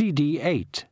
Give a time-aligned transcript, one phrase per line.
[0.00, 0.86] CD 8.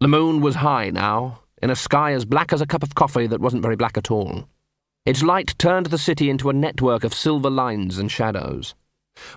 [0.00, 3.28] The moon was high now, in a sky as black as a cup of coffee
[3.28, 4.48] that wasn't very black at all.
[5.06, 8.74] Its light turned the city into a network of silver lines and shadows.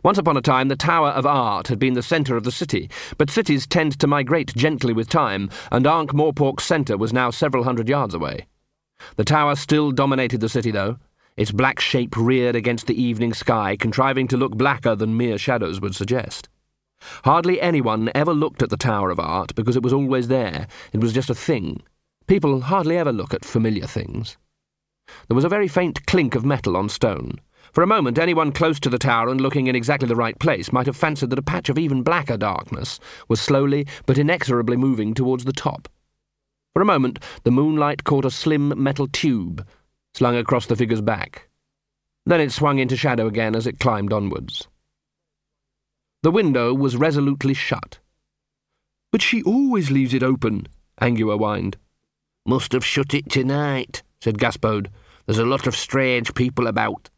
[0.04, 2.90] Once upon a time, the Tower of Art had been the centre of the city,
[3.20, 7.64] but cities tend to migrate gently with time, and Ankh Morpork's centre was now several
[7.64, 8.48] hundred yards away.
[9.18, 10.98] The tower still dominated the city, though,
[11.38, 15.80] its black shape reared against the evening sky, contriving to look blacker than mere shadows
[15.80, 16.50] would suggest.
[17.24, 20.68] Hardly anyone ever looked at the Tower of Art because it was always there.
[20.94, 21.82] It was just a thing.
[22.28, 24.38] People hardly ever look at familiar things.
[25.28, 27.40] There was a very faint clink of metal on stone.
[27.74, 30.72] For a moment, anyone close to the tower and looking in exactly the right place
[30.72, 35.14] might have fancied that a patch of even blacker darkness was slowly but inexorably moving
[35.14, 35.88] towards the top.
[36.74, 39.66] For a moment, the moonlight caught a slim metal tube
[40.14, 41.50] slung across the figure's back.
[42.26, 44.68] Then it swung into shadow again as it climbed onwards.
[46.24, 48.00] The window was resolutely shut.
[49.12, 50.68] But she always leaves it open,
[51.02, 51.78] Angua whined.
[52.46, 54.88] Must have shut it tonight, said Gaspode.
[55.26, 57.10] There's a lot of strange people about.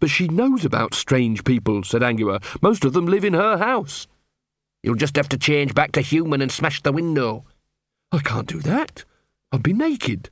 [0.00, 2.42] But she knows about strange people, said Angua.
[2.62, 4.06] Most of them live in her house.
[4.82, 7.44] You'll just have to change back to human and smash the window.
[8.12, 9.04] I can't do that.
[9.52, 10.30] I'll be naked.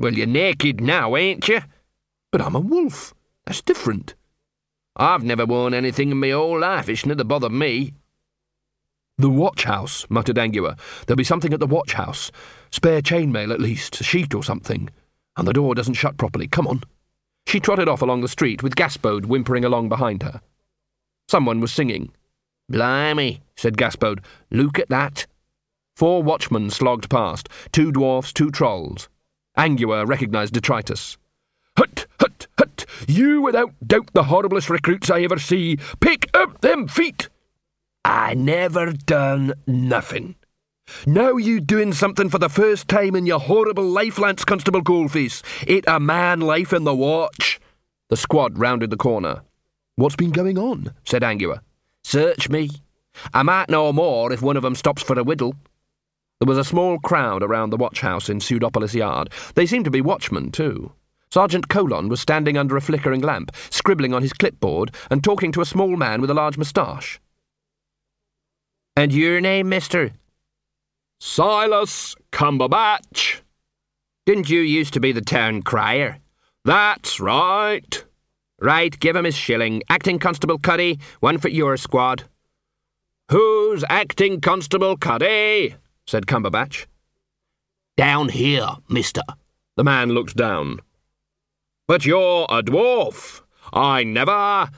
[0.00, 1.60] Well, you're naked now, ain't you?
[2.32, 3.12] But I'm a wolf.
[3.44, 4.14] That's different.
[4.96, 6.88] I've never worn anything in my whole life.
[6.88, 7.92] It's never bothered me.
[9.18, 10.78] The watch house, muttered Angua.
[11.04, 12.32] There'll be something at the watch house.
[12.70, 14.88] Spare chainmail, at least, a sheet or something.
[15.36, 16.48] And the door doesn't shut properly.
[16.48, 16.82] Come on.
[17.46, 20.40] She trotted off along the street with Gaspode whimpering along behind her.
[21.28, 22.10] Someone was singing.
[22.70, 24.24] Blimey, said Gaspode.
[24.50, 25.26] Look at that.
[25.94, 29.10] Four watchmen slogged past, two dwarfs, two trolls.
[29.56, 31.16] Angua recognised detritus.
[31.76, 32.86] Hut, hut, hut!
[33.08, 35.78] You without doubt the horriblest recruits I ever see.
[36.00, 37.28] Pick up them feet!
[38.04, 40.36] I never done nothing.
[41.06, 45.42] Now you doing something for the first time in your horrible life, Lance Constable Coalface.
[45.66, 47.60] It a man life in the watch.
[48.08, 49.42] The squad rounded the corner.
[49.96, 50.92] What's been going on?
[51.04, 51.60] said Angua.
[52.02, 52.70] Search me.
[53.34, 55.54] I might know more if one of 'em stops for a whittle.
[56.40, 59.30] There was a small crowd around the watch house in Pseudopolis Yard.
[59.56, 60.90] They seemed to be watchmen, too.
[61.30, 65.60] Sergeant Colon was standing under a flickering lamp, scribbling on his clipboard and talking to
[65.60, 67.20] a small man with a large moustache.
[68.96, 70.12] And your name, mister?
[71.20, 73.42] Silas Cumberbatch.
[74.24, 76.20] Didn't you used to be the town crier?
[76.64, 78.02] That's right.
[78.58, 79.82] Right, give him his shilling.
[79.90, 82.24] Acting Constable Cuddy, one for your squad.
[83.30, 85.76] Who's Acting Constable Cuddy?
[86.10, 86.86] Said Cumberbatch.
[87.96, 89.22] Down here, mister.
[89.76, 90.80] The man looked down.
[91.86, 93.42] But you're a dwarf.
[93.72, 94.68] I never.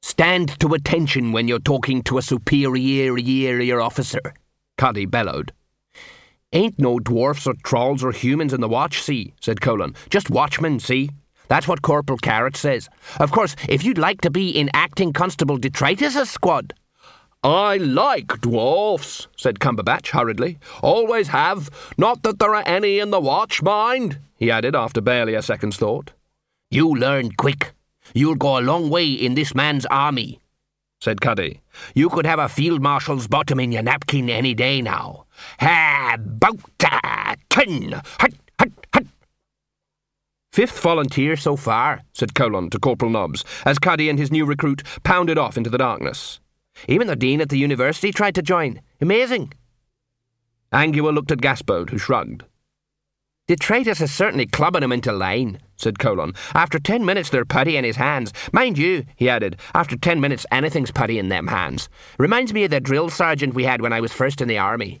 [0.00, 4.32] Stand to attention when you're talking to a superior officer,
[4.78, 5.52] Cuddy bellowed.
[6.54, 9.94] Ain't no dwarfs or trolls or humans in the watch, see, said Colon.
[10.08, 11.10] Just watchmen, see?
[11.48, 12.88] That's what Corporal Carrot says.
[13.20, 16.72] Of course, if you'd like to be in Acting Constable Detritus' squad.
[17.44, 20.58] I like dwarfs, said Cumberbatch hurriedly.
[20.82, 21.70] Always have.
[21.96, 25.76] Not that there are any in the watch, mind, he added after barely a second's
[25.76, 26.12] thought.
[26.70, 27.72] You learn quick.
[28.12, 30.40] You'll go a long way in this man's army,
[31.00, 31.60] said Cuddy.
[31.94, 35.26] You could have a field marshal's bottom in your napkin any day now.
[35.60, 36.60] Ha, bout
[37.48, 39.06] ten, hut, hut, hut.
[40.52, 44.82] Fifth volunteer so far, said Colon to Corporal Nobbs, as Cuddy and his new recruit
[45.04, 46.40] pounded off into the darkness.
[46.86, 48.80] Even the dean at the university tried to join.
[49.00, 49.52] Amazing.
[50.72, 52.44] Angua looked at Gaspode, who shrugged.
[53.48, 56.34] Detritus is certainly clubbing him into line, said Colon.
[56.54, 58.34] After ten minutes, they're putty in his hands.
[58.52, 61.88] Mind you, he added, after ten minutes, anything's putty in them hands.
[62.18, 65.00] Reminds me of the drill sergeant we had when I was first in the army.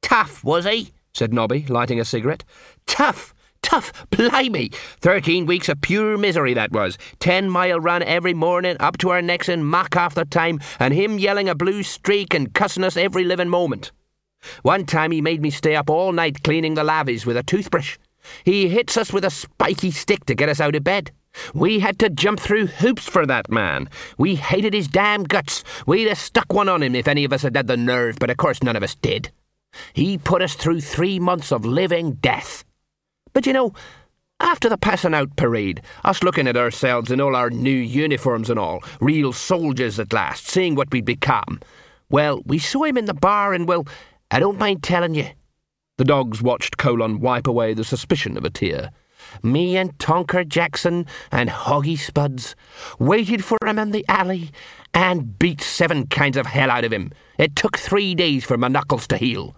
[0.00, 0.92] Tough, was he?
[1.12, 2.44] said Nobby, lighting a cigarette.
[2.86, 3.34] Tough,
[3.66, 4.70] tough, blimey!
[5.00, 6.96] Thirteen weeks of pure misery that was.
[7.18, 10.94] Ten mile run every morning, up to our necks in muck half the time, and
[10.94, 13.90] him yelling a blue streak and cussing us every living moment.
[14.62, 17.98] One time he made me stay up all night cleaning the lavies with a toothbrush.
[18.44, 21.10] He hits us with a spiky stick to get us out of bed.
[21.52, 23.88] We had to jump through hoops for that man.
[24.16, 25.64] We hated his damn guts.
[25.86, 28.30] We'd have stuck one on him if any of us had had the nerve, but
[28.30, 29.32] of course none of us did.
[29.92, 32.64] He put us through three months of living death.
[33.36, 33.74] But you know,
[34.40, 38.58] after the passing out parade, us looking at ourselves in all our new uniforms and
[38.58, 41.60] all, real soldiers at last, seeing what we'd become,
[42.08, 43.86] well, we saw him in the bar and, well,
[44.30, 45.26] I don't mind telling you.
[45.98, 48.90] The dogs watched Colon wipe away the suspicion of a tear.
[49.42, 52.56] Me and Tonker Jackson and Hoggy Spuds
[52.98, 54.50] waited for him in the alley
[54.94, 57.12] and beat seven kinds of hell out of him.
[57.36, 59.54] It took three days for my knuckles to heal.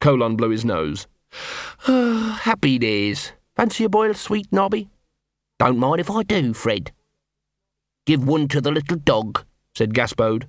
[0.00, 1.06] Colon blew his nose.
[1.86, 3.32] Happy days.
[3.56, 4.88] Fancy a boiled sweet nobby?
[5.58, 6.92] Don't mind if I do, Fred.
[8.06, 9.44] Give one to the little dog,
[9.74, 10.44] said Gaspode.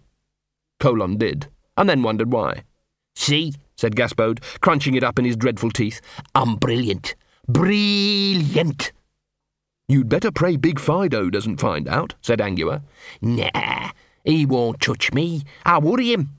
[0.79, 2.63] Colon did, and then wondered why.
[3.15, 6.01] See, said Gaspode, crunching it up in his dreadful teeth.
[6.35, 7.15] I'm brilliant.
[7.47, 8.91] Brilliant.
[9.87, 12.83] You'd better pray Big Fido doesn't find out, said Angua.
[13.21, 13.91] Nah,
[14.23, 15.43] he won't touch me.
[15.65, 16.29] I'll worry him.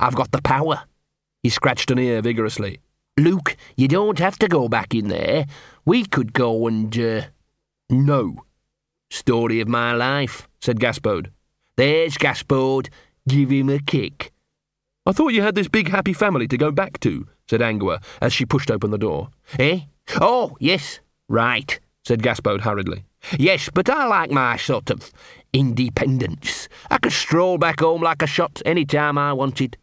[0.00, 0.82] I've got the power.
[1.42, 2.80] He scratched an ear vigorously.
[3.18, 5.46] Luke, you don't have to go back in there.
[5.86, 7.22] We could go and, uh...
[7.88, 8.44] No.
[9.10, 11.30] Story of my life, said Gaspode.
[11.76, 12.88] There's Gaspode.
[13.26, 14.32] Give him a kick.
[15.06, 18.32] I thought you had this big happy family to go back to, said Angua as
[18.32, 19.30] she pushed open the door.
[19.58, 19.80] Eh?
[20.20, 21.00] Oh, yes.
[21.28, 23.04] Right, said Gaspode hurriedly.
[23.38, 25.10] Yes, but I like my sort of
[25.52, 26.68] independence.
[26.90, 29.78] I could stroll back home like a shot any time I wanted.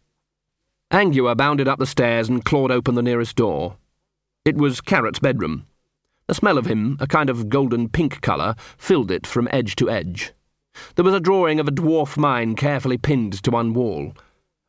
[0.90, 3.76] Angua bounded up the stairs and clawed open the nearest door.
[4.44, 5.66] It was Carrot's bedroom.
[6.26, 9.90] The smell of him, a kind of golden pink colour, filled it from edge to
[9.90, 10.32] edge.
[10.94, 14.14] There was a drawing of a dwarf mine carefully pinned to one wall.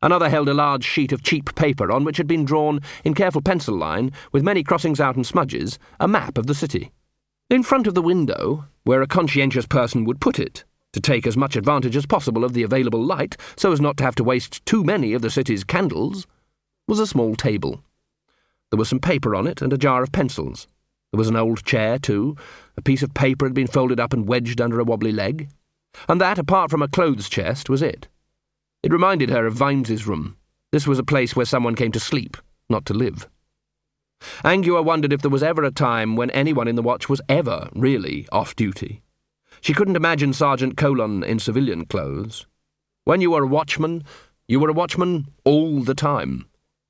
[0.01, 3.41] Another held a large sheet of cheap paper on which had been drawn, in careful
[3.41, 6.91] pencil line, with many crossings out and smudges, a map of the city.
[7.50, 10.63] In front of the window, where a conscientious person would put it,
[10.95, 14.03] to take as much advantage as possible of the available light so as not to
[14.06, 16.25] have to waste too many of the city's candles,
[16.88, 17.83] was a small table.
[18.71, 20.69] There was some paper on it and a jar of pencils.
[21.12, 22.38] There was an old chair, too.
[22.77, 25.50] A piece of paper had been folded up and wedged under a wobbly leg.
[26.07, 28.07] And that, apart from a clothes chest, was it.
[28.81, 30.38] It reminded her of Vimes's room.
[30.71, 32.38] This was a place where someone came to sleep,
[32.69, 33.27] not to live.
[34.45, 37.68] Angua wondered if there was ever a time when anyone in the watch was ever
[37.74, 39.01] really off duty.
[39.65, 42.45] She couldn't imagine Sergeant Colon in civilian clothes.
[43.06, 44.03] When you were a watchman,
[44.47, 46.45] you were a watchman all the time,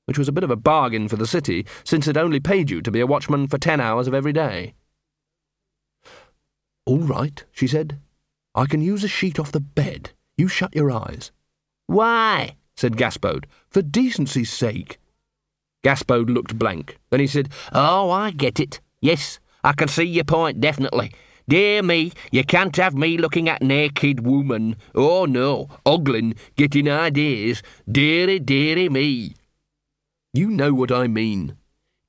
[0.07, 2.81] which was a bit of a bargain for the city, since it only paid you
[2.81, 4.73] to be a watchman for ten hours of every day.
[6.85, 7.97] All right, she said.
[8.53, 10.09] I can use a sheet off the bed.
[10.35, 11.31] You shut your eyes.
[11.87, 12.57] Why?
[12.75, 13.45] said Gaspode.
[13.69, 14.97] For decency's sake.
[15.81, 16.97] Gaspode looked blank.
[17.09, 18.81] Then he said, Oh, I get it.
[18.99, 21.13] Yes, I can see your point, definitely.
[21.47, 24.77] Dear me, you can't have me looking at naked woman.
[24.95, 27.61] Oh no, ogling, getting ideas.
[27.89, 29.35] Deary, deary me.
[30.33, 31.55] You know what I mean.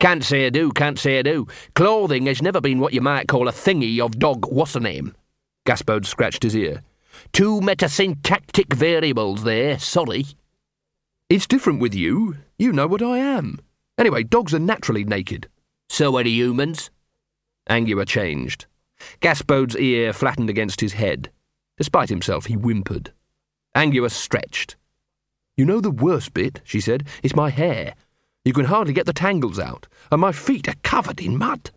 [0.01, 1.47] Can't say I do, can't say I do.
[1.75, 5.15] Clothing has never been what you might call a thingy of dog what's her name.
[5.67, 6.83] Gaspode scratched his ear.
[7.33, 10.27] Two metasyntactic variables there, sorry.
[11.29, 12.37] It's different with you.
[12.59, 13.59] You know what I am.
[13.99, 15.49] Anyway, dogs are naturally naked.
[15.89, 16.91] So are the humans.
[17.69, 18.67] Angua changed.
[19.21, 21.31] Gaspode's ear flattened against his head.
[21.77, 23.13] Despite himself, he whimpered.
[23.75, 24.77] Angua stretched.
[25.57, 27.95] You know the worst bit, she said, is my hair.
[28.45, 31.71] You can hardly get the tangles out, and my feet are covered in mud.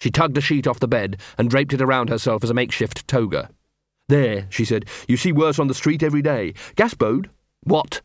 [0.00, 3.06] She tugged a sheet off the bed and draped it around herself as a makeshift
[3.06, 3.50] toga.
[4.08, 6.54] There, she said, you see worse on the street every day.
[6.76, 7.30] Gaspode?
[7.62, 8.02] What?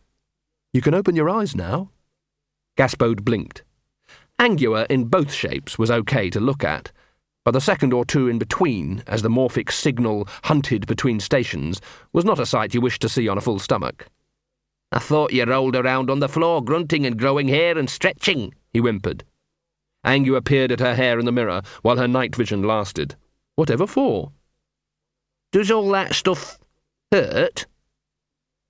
[0.74, 1.90] You can open your eyes now.
[2.78, 3.64] Gaspode blinked.
[4.40, 6.92] Angua in both shapes was okay to look at,
[7.48, 11.80] but the second or two in between, as the morphic signal hunted between stations,
[12.12, 14.10] was not a sight you wished to see on a full stomach.
[14.92, 18.80] I thought you rolled around on the floor, grunting and growing hair and stretching, he
[18.80, 19.24] whimpered.
[20.06, 23.16] Angua peered at her hair in the mirror while her night vision lasted.
[23.56, 24.34] Whatever for?
[25.54, 26.60] Does all that stuff
[27.14, 27.66] hurt?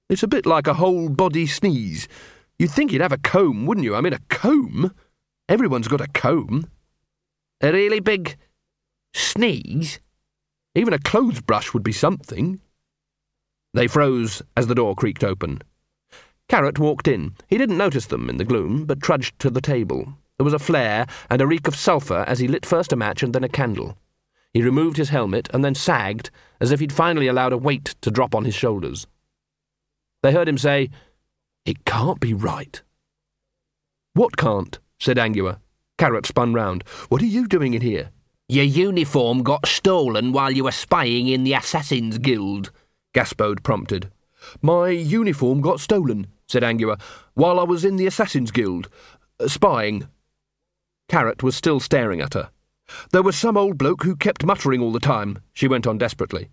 [0.07, 2.07] It's a bit like a whole body sneeze.
[2.59, 3.95] You'd think you'd have a comb, wouldn't you?
[3.95, 4.93] I mean, a comb?
[5.49, 6.69] Everyone's got a comb.
[7.59, 8.37] A really big
[9.13, 9.99] sneeze?
[10.75, 12.59] Even a clothes brush would be something.
[13.73, 15.61] They froze as the door creaked open.
[16.49, 17.35] Carrot walked in.
[17.47, 20.13] He didn't notice them in the gloom, but trudged to the table.
[20.37, 23.23] There was a flare and a reek of sulphur as he lit first a match
[23.23, 23.97] and then a candle.
[24.53, 28.11] He removed his helmet and then sagged, as if he'd finally allowed a weight to
[28.11, 29.07] drop on his shoulders.
[30.23, 30.89] They heard him say,
[31.65, 32.81] It can't be right.
[34.13, 34.79] What can't?
[34.99, 35.59] said Angua.
[35.97, 36.83] Carrot spun round.
[37.09, 38.11] What are you doing in here?
[38.49, 42.71] Your uniform got stolen while you were spying in the Assassin's Guild,
[43.13, 44.09] Gaspode prompted.
[44.61, 46.97] My uniform got stolen, said Angua,
[47.33, 48.87] while I was in the Assassin's Guild,
[49.41, 50.07] uh, spying.
[51.09, 52.49] Carrot was still staring at her.
[53.11, 56.47] There was some old bloke who kept muttering all the time, she went on desperately.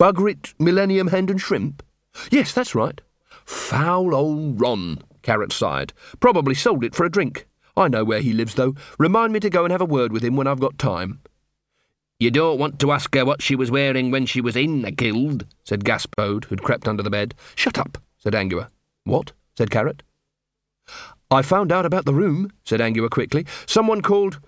[0.00, 1.82] Bugrit Millennium Hand and Shrimp?
[2.30, 3.02] Yes, that's right.
[3.44, 5.92] Foul old Ron, Carrot sighed.
[6.20, 7.46] Probably sold it for a drink.
[7.78, 8.74] I know where he lives, though.
[8.98, 11.20] Remind me to go and have a word with him when I've got time.
[12.18, 14.90] You don't want to ask her what she was wearing when she was in the
[14.90, 17.36] guild, said Gaspode, who'd crept under the bed.
[17.54, 18.70] Shut up, said Angua.
[19.04, 19.30] What?
[19.56, 20.02] said Carrot.
[21.30, 23.46] I found out about the room, said Angua quickly.
[23.66, 24.40] Someone called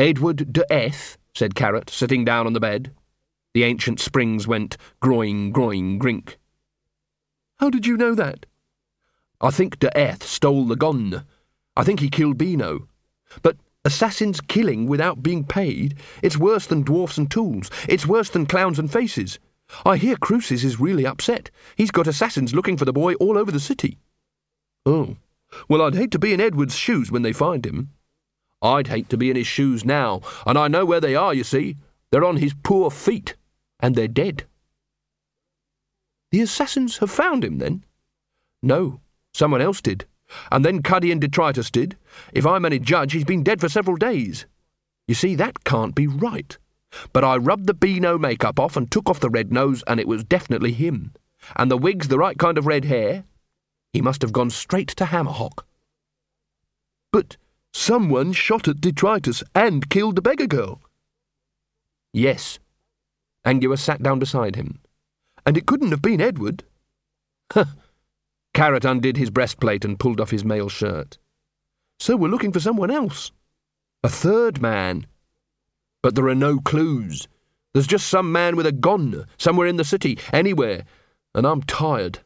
[0.00, 2.92] Edward d'Eath, said Carrot, sitting down on the bed.
[3.54, 6.38] The ancient springs went groin, groin, grink.
[7.58, 8.46] How did you know that?
[9.40, 11.24] I think d'Eath stole the gun.
[11.76, 12.88] I think he killed Beano.
[13.42, 17.70] But assassins killing without being paid, it's worse than dwarfs and tools.
[17.88, 19.38] It's worse than clowns and faces.
[19.84, 21.50] I hear Cruces is really upset.
[21.76, 23.98] He's got assassins looking for the boy all over the city.
[24.84, 25.16] Oh,
[25.68, 27.90] well, I'd hate to be in Edward's shoes when they find him.
[28.60, 31.44] I'd hate to be in his shoes now, and I know where they are, you
[31.44, 31.76] see.
[32.10, 33.34] They're on his poor feet,
[33.80, 34.44] and they're dead.
[36.30, 37.84] The assassins have found him, then?
[38.62, 39.00] No,
[39.34, 40.06] someone else did.
[40.50, 41.96] And then Cuddy and Detritus did.
[42.32, 44.46] If I'm any judge, he's been dead for several days.
[45.06, 46.56] You see, that can't be right.
[47.12, 50.08] But I rubbed the Beano makeup off and took off the red nose, and it
[50.08, 51.12] was definitely him.
[51.56, 53.24] And the wig's the right kind of red hair.
[53.92, 55.64] He must have gone straight to Hammerhock.
[57.10, 57.36] But
[57.72, 60.80] someone shot at Detritus and killed the beggar girl.
[62.12, 62.58] Yes.
[63.44, 64.80] Angua sat down beside him.
[65.44, 66.64] And it couldn't have been Edward.
[67.52, 67.64] Huh.
[68.54, 71.18] Carrot undid his breastplate and pulled off his mail shirt.
[71.98, 73.32] So we're looking for someone else.
[74.02, 75.06] A third man.
[76.02, 77.28] But there are no clues.
[77.72, 80.84] There's just some man with a gun, somewhere in the city, anywhere,
[81.34, 82.18] and I'm tired.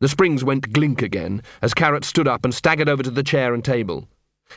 [0.00, 3.54] The springs went glink again as Carrot stood up and staggered over to the chair
[3.54, 4.06] and table.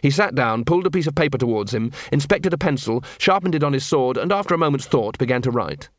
[0.03, 3.63] He sat down, pulled a piece of paper towards him, inspected a pencil, sharpened it
[3.63, 5.89] on his sword, and after a moment's thought began to write.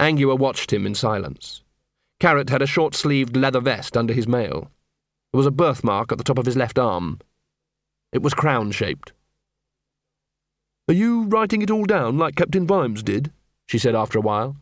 [0.00, 1.62] Angua watched him in silence.
[2.22, 4.70] Carrot had a short sleeved leather vest under his mail.
[5.32, 7.18] There was a birthmark at the top of his left arm.
[8.12, 9.10] It was crown shaped.
[10.88, 13.32] Are you writing it all down like Captain Vimes did?
[13.66, 14.54] she said after a while.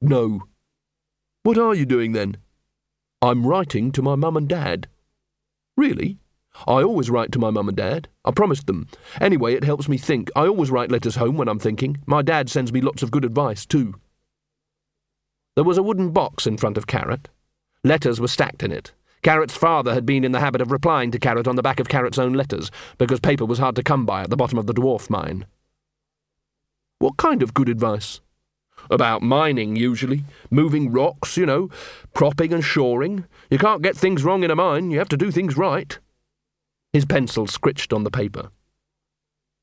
[0.00, 0.44] No.
[1.42, 2.36] What are you doing then?
[3.20, 4.86] I'm writing to my mum and dad.
[5.76, 6.18] Really?
[6.68, 8.06] I always write to my mum and dad.
[8.24, 8.86] I promised them.
[9.20, 10.30] Anyway, it helps me think.
[10.36, 11.96] I always write letters home when I'm thinking.
[12.06, 13.96] My dad sends me lots of good advice, too.
[15.54, 17.28] There was a wooden box in front of Carrot.
[17.84, 18.92] Letters were stacked in it.
[19.22, 21.88] Carrot's father had been in the habit of replying to Carrot on the back of
[21.88, 24.74] Carrot's own letters, because paper was hard to come by at the bottom of the
[24.74, 25.46] dwarf mine.
[26.98, 28.20] What kind of good advice?
[28.90, 30.24] About mining, usually.
[30.50, 31.70] Moving rocks, you know.
[32.12, 33.24] Propping and shoring.
[33.48, 35.98] You can't get things wrong in a mine, you have to do things right.
[36.92, 38.50] His pencil scritched on the paper.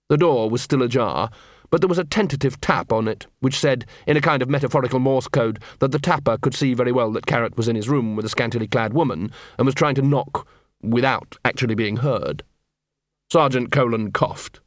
[0.10, 1.29] The door was still ajar,
[1.72, 5.00] but there was a tentative tap on it, which said, in a kind of metaphorical
[5.00, 8.16] Morse code, that the tapper could see very well that Carrot was in his room
[8.16, 10.48] with a scantily clad woman and was trying to knock
[10.84, 12.44] without actually being heard.
[13.32, 14.60] Sergeant Colon coughed.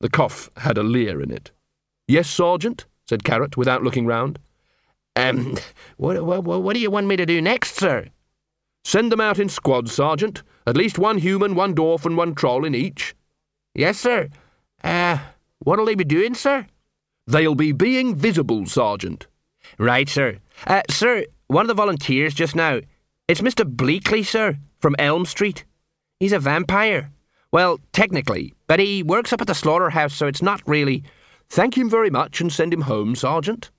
[0.00, 1.52] The cough had a leer in it.
[2.08, 2.86] Yes, Sergeant?
[3.06, 4.38] said Carrot, without looking round.
[5.14, 5.58] Um,
[5.96, 8.06] what, what, what do you want me to do next, sir?
[8.84, 10.42] Send them out in squads, Sergeant.
[10.66, 13.14] At least one human, one dwarf, and one troll in each.
[13.74, 14.30] Yes, sir.
[14.82, 15.18] Uh,
[15.66, 16.66] what'll they be doing, sir?
[17.26, 19.26] They'll be being visible, Sergeant.
[19.78, 20.38] Right, sir.
[20.64, 22.80] Uh, sir, one of the volunteers just now.
[23.26, 23.64] It's Mr.
[23.64, 25.64] Bleakley, sir, from Elm Street.
[26.20, 27.10] He's a vampire.
[27.50, 31.02] Well, technically, but he works up at the slaughterhouse, so it's not really.
[31.48, 33.70] Thank him very much and send him home, Sergeant.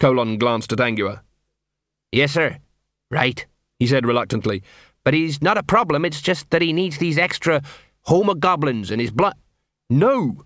[0.00, 1.20] Colon glanced at Angua.
[2.10, 2.58] Yes, sir.
[3.12, 3.46] Right,
[3.78, 4.64] he said reluctantly.
[5.04, 7.62] But he's not a problem, it's just that he needs these extra
[8.08, 9.34] homogoblins in his blood.
[9.88, 10.44] No!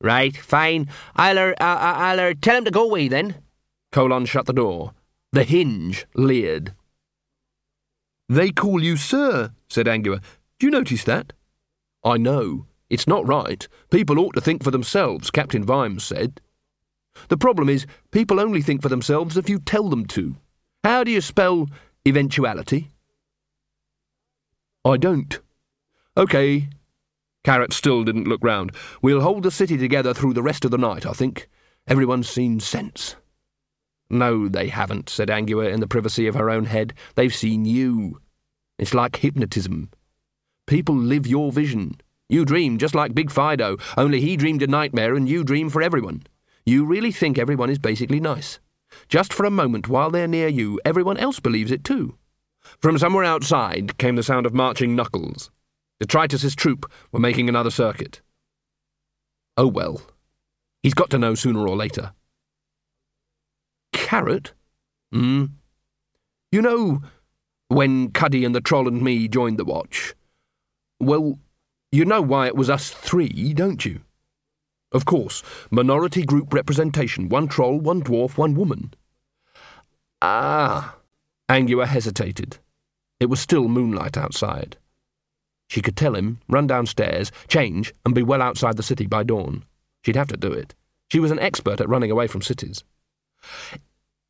[0.00, 0.88] Right, fine.
[1.16, 3.36] I'll, uh, I'll uh, tell him to go away then.
[3.90, 4.92] Colon shut the door.
[5.32, 6.74] The hinge leered.
[8.28, 10.22] They call you sir, said Angua.
[10.58, 11.32] Do you notice that?
[12.04, 12.66] I know.
[12.90, 13.66] It's not right.
[13.90, 16.40] People ought to think for themselves, Captain Vimes said.
[17.28, 20.36] The problem is, people only think for themselves if you tell them to.
[20.84, 21.68] How do you spell
[22.06, 22.92] eventuality?
[24.84, 25.40] I don't.
[26.16, 26.68] OK.
[27.48, 28.72] Carrot still didn't look round.
[29.00, 31.48] We'll hold the city together through the rest of the night, I think.
[31.86, 33.16] Everyone's seen sense.
[34.10, 36.92] No, they haven't, said Angua in the privacy of her own head.
[37.14, 38.20] They've seen you.
[38.78, 39.88] It's like hypnotism.
[40.66, 41.98] People live your vision.
[42.28, 45.80] You dream just like Big Fido, only he dreamed a nightmare and you dream for
[45.80, 46.24] everyone.
[46.66, 48.60] You really think everyone is basically nice.
[49.08, 52.18] Just for a moment while they're near you, everyone else believes it too.
[52.78, 55.50] From somewhere outside came the sound of marching knuckles.
[56.00, 58.20] Detritus's troop were making another circuit.
[59.56, 60.00] Oh well.
[60.82, 62.12] He's got to know sooner or later.
[63.92, 64.52] Carrot?
[65.12, 65.46] Hmm?
[66.52, 67.02] You know,
[67.68, 70.14] when Cuddy and the troll and me joined the watch,
[71.00, 71.38] well,
[71.90, 74.00] you know why it was us three, don't you?
[74.92, 78.94] Of course, minority group representation one troll, one dwarf, one woman.
[80.22, 80.96] Ah.
[81.50, 82.58] Angua hesitated.
[83.20, 84.76] It was still moonlight outside.
[85.68, 89.64] She could tell him, run downstairs, change, and be well outside the city by dawn.
[90.02, 90.74] She'd have to do it.
[91.10, 92.84] She was an expert at running away from cities.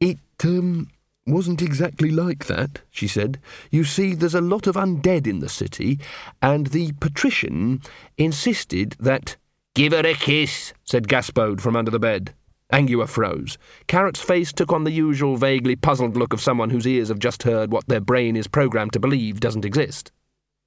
[0.00, 0.88] It, um,
[1.28, 3.38] wasn't exactly like that, she said.
[3.70, 6.00] You see, there's a lot of undead in the city,
[6.42, 7.82] and the patrician
[8.16, 9.36] insisted that.
[9.74, 12.34] Give her a kiss, said Gaspode from under the bed.
[12.72, 13.56] Angua froze.
[13.86, 17.44] Carrot's face took on the usual vaguely puzzled look of someone whose ears have just
[17.44, 20.10] heard what their brain is programmed to believe doesn't exist.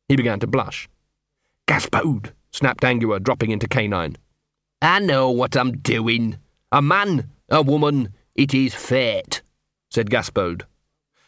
[0.08, 0.90] He began to blush.
[1.68, 4.18] Gaspode, snapped Angua, dropping into canine.
[4.82, 6.38] I know what I'm doing.
[6.72, 9.42] A man, a woman, it is fate,
[9.90, 10.64] said Gaspode.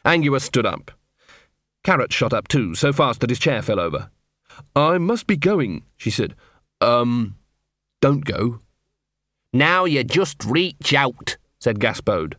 [0.05, 0.91] Angua stood up.
[1.83, 4.09] Carrot shot up too, so fast that his chair fell over.
[4.75, 6.35] I must be going, she said.
[6.81, 7.35] Um,
[8.01, 8.59] don't go.
[9.51, 12.35] Now you just reach out, said Gaspode.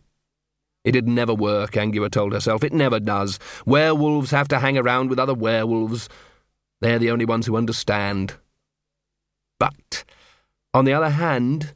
[0.84, 2.62] It'd never work, Angua told herself.
[2.62, 3.38] It never does.
[3.64, 6.08] Werewolves have to hang around with other werewolves.
[6.80, 8.34] They're the only ones who understand.
[9.58, 10.04] But,
[10.74, 11.74] on the other hand,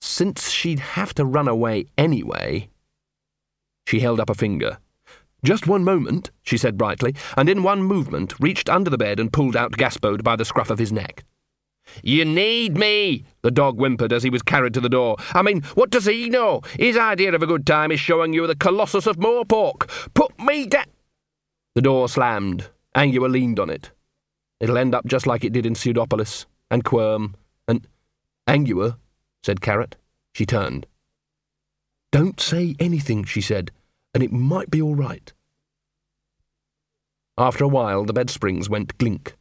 [0.00, 2.68] since she'd have to run away anyway,
[3.86, 4.78] she held up a finger.
[5.44, 9.32] Just one moment, she said brightly, and in one movement reached under the bed and
[9.32, 11.24] pulled out Gaspode by the scruff of his neck.
[12.02, 15.16] You need me, the dog whimpered as he was carried to the door.
[15.32, 16.62] I mean, what does he know?
[16.78, 19.88] His idea of a good time is showing you the Colossus of Morpork.
[20.14, 20.86] Put me down.
[21.74, 22.68] The door slammed.
[22.94, 23.92] Angua leaned on it.
[24.60, 27.34] It'll end up just like it did in Pseudopolis, and Quirm,
[27.66, 27.86] and.
[28.48, 28.96] Angua,
[29.42, 29.96] said Carrot.
[30.32, 30.86] She turned.
[32.10, 33.70] Don't say anything, she said,
[34.14, 35.32] and it might be all right.
[37.36, 39.34] After a while, the bed springs went glink.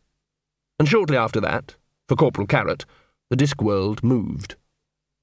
[0.77, 1.76] And shortly after that,
[2.07, 2.85] for Corporal Carrot,
[3.29, 4.55] the disc world moved,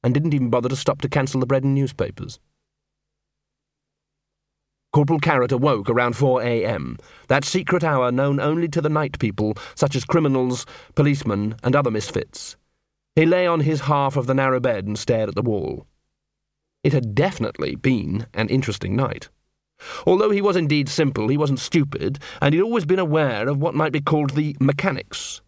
[0.03, 2.39] and didn't even bother to stop to cancel the bread and newspapers.
[4.93, 6.99] Corporal Carrot awoke around 4 a.m.,
[7.29, 11.91] that secret hour known only to the night people, such as criminals, policemen, and other
[11.91, 12.57] misfits.
[13.17, 15.87] He lay on his half of the narrow bed and stared at the wall.
[16.85, 19.31] It had definitely been an interesting night.
[20.07, 23.75] Although he was indeed simple, he wasn't stupid, and he'd always been aware of what
[23.75, 25.41] might be called the mechanics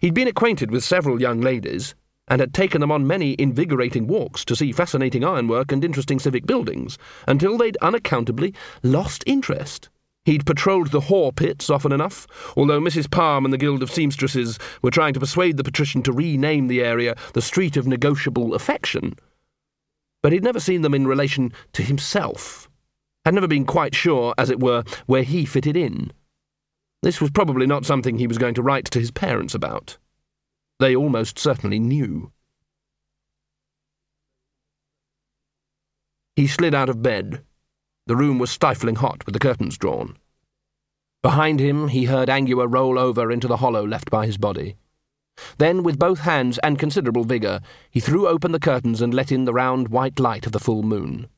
[0.00, 1.94] He'd been acquainted with several young ladies,
[2.28, 6.46] and had taken them on many invigorating walks to see fascinating ironwork and interesting civic
[6.46, 9.88] buildings, until they'd unaccountably lost interest.
[10.24, 12.26] He'd patrolled the whore pits often enough,
[12.56, 13.10] although Mrs.
[13.10, 16.82] Palm and the Guild of Seamstresses were trying to persuade the patrician to rename the
[16.82, 19.14] area the Street of Negotiable Affection.
[20.22, 22.68] But he'd never seen them in relation to himself,
[23.24, 26.12] had never been quite sure, as it were, where he fitted in.
[27.02, 29.96] This was probably not something he was going to write to his parents about.
[30.78, 32.32] They almost certainly knew.
[36.36, 37.42] He slid out of bed.
[38.06, 40.16] The room was stifling hot with the curtains drawn.
[41.22, 44.76] Behind him, he heard Angua roll over into the hollow left by his body.
[45.58, 47.60] Then, with both hands and considerable vigour,
[47.90, 50.82] he threw open the curtains and let in the round white light of the full
[50.82, 51.28] moon.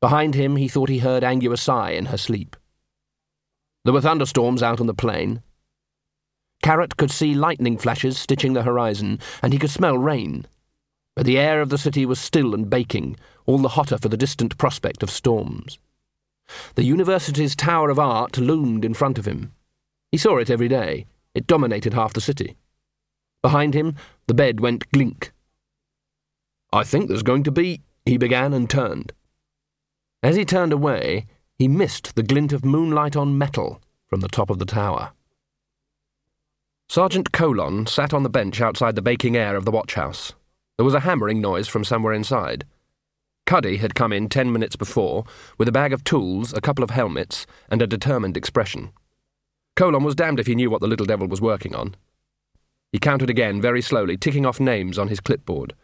[0.00, 2.56] Behind him, he thought he heard Angua sigh in her sleep.
[3.84, 5.42] There were thunderstorms out on the plain.
[6.62, 10.46] Carrot could see lightning flashes stitching the horizon, and he could smell rain.
[11.14, 14.16] But the air of the city was still and baking, all the hotter for the
[14.16, 15.78] distant prospect of storms.
[16.74, 19.52] The university's Tower of Art loomed in front of him.
[20.10, 21.06] He saw it every day.
[21.34, 22.56] It dominated half the city.
[23.42, 23.94] Behind him,
[24.26, 25.30] the bed went glink.
[26.72, 29.12] I think there's going to be, he began and turned.
[30.22, 31.26] As he turned away,
[31.58, 35.12] he missed the glint of moonlight on metal from the top of the tower.
[36.88, 40.32] Sergeant Colon sat on the bench outside the baking air of the watchhouse.
[40.76, 42.64] There was a hammering noise from somewhere inside.
[43.44, 45.24] Cuddy had come in ten minutes before,
[45.58, 48.92] with a bag of tools, a couple of helmets, and a determined expression.
[49.74, 51.96] Colon was damned if he knew what the little devil was working on.
[52.92, 55.74] He counted again very slowly, ticking off names on his clipboard.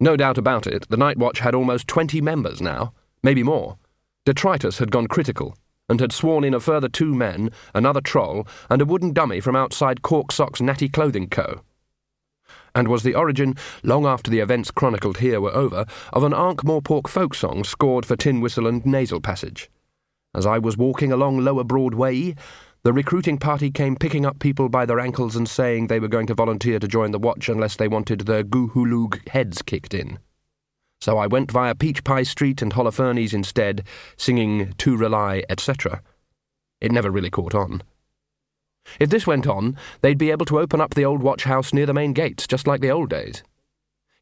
[0.00, 3.76] No doubt about it, the Night Watch had almost twenty members now, maybe more.
[4.24, 5.54] Detritus had gone critical
[5.86, 9.54] and had sworn in a further two men, another troll, and a wooden dummy from
[9.54, 11.60] outside Cork Sock's Natty Clothing Co.
[12.74, 17.06] And was the origin, long after the events chronicled here were over, of an Ankh-Morpork
[17.06, 19.70] folk song scored for tin whistle and nasal passage.
[20.34, 22.34] As I was walking along Lower Broadway,
[22.82, 26.26] the recruiting party came picking up people by their ankles and saying they were going
[26.28, 30.18] to volunteer to join the watch unless they wanted their Guhulug heads kicked in
[31.04, 33.84] so I went via Peach Pie Street and Holofernes instead,
[34.16, 36.00] singing To Rely, etc.
[36.80, 37.82] It never really caught on.
[38.98, 41.84] If this went on, they'd be able to open up the old watch house near
[41.84, 43.42] the main gates, just like the old days.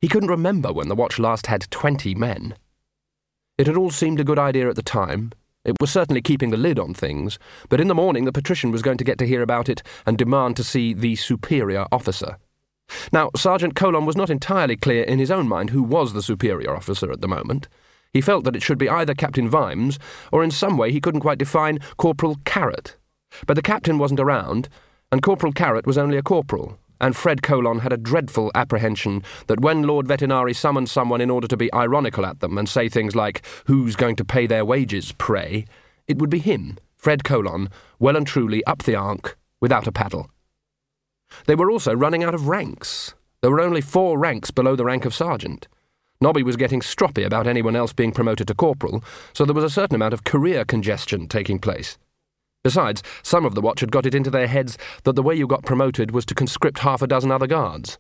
[0.01, 2.57] He couldn't remember when the watch last had twenty men.
[3.59, 5.31] It had all seemed a good idea at the time.
[5.65, 8.83] It was certainly keeping the lid on things, but in the morning the patrician was
[8.83, 12.39] going to get to hear about it and demand to see the superior officer.
[13.13, 16.75] Now, Sergeant Colon was not entirely clear in his own mind who was the superior
[16.75, 17.69] officer at the moment.
[18.13, 19.99] He felt that it should be either Captain Vimes,
[20.31, 22.97] or in some way he couldn't quite define Corporal Carrot.
[23.47, 24.69] But the captain wasn't around,
[25.11, 29.61] and Corporal Carrot was only a corporal, and Fred Colon had a dreadful apprehension that
[29.61, 33.17] when Lord Vetinari summoned someone in order to be ironical at them and say things
[33.17, 35.65] like, Who's going to pay their wages, pray?
[36.07, 40.29] it would be him, Fred Colon, well and truly up the Ankh, without a paddle.
[41.47, 43.15] They were also running out of ranks.
[43.41, 45.69] There were only four ranks below the rank of sergeant.
[46.21, 49.71] Nobby was getting stroppy about anyone else being promoted to corporal, so there was a
[49.71, 51.99] certain amount of career congestion taking place.
[52.63, 55.49] Besides, some of the watch had got it into their heads that the way you
[55.49, 57.99] got promoted was to conscript half a dozen other guards.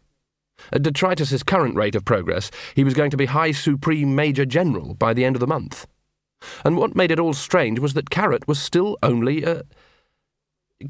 [0.73, 4.95] At detritus's current rate of progress, he was going to be High Supreme Major General
[4.95, 5.87] by the end of the month.
[6.65, 9.63] And what made it all strange was that Carrot was still only a.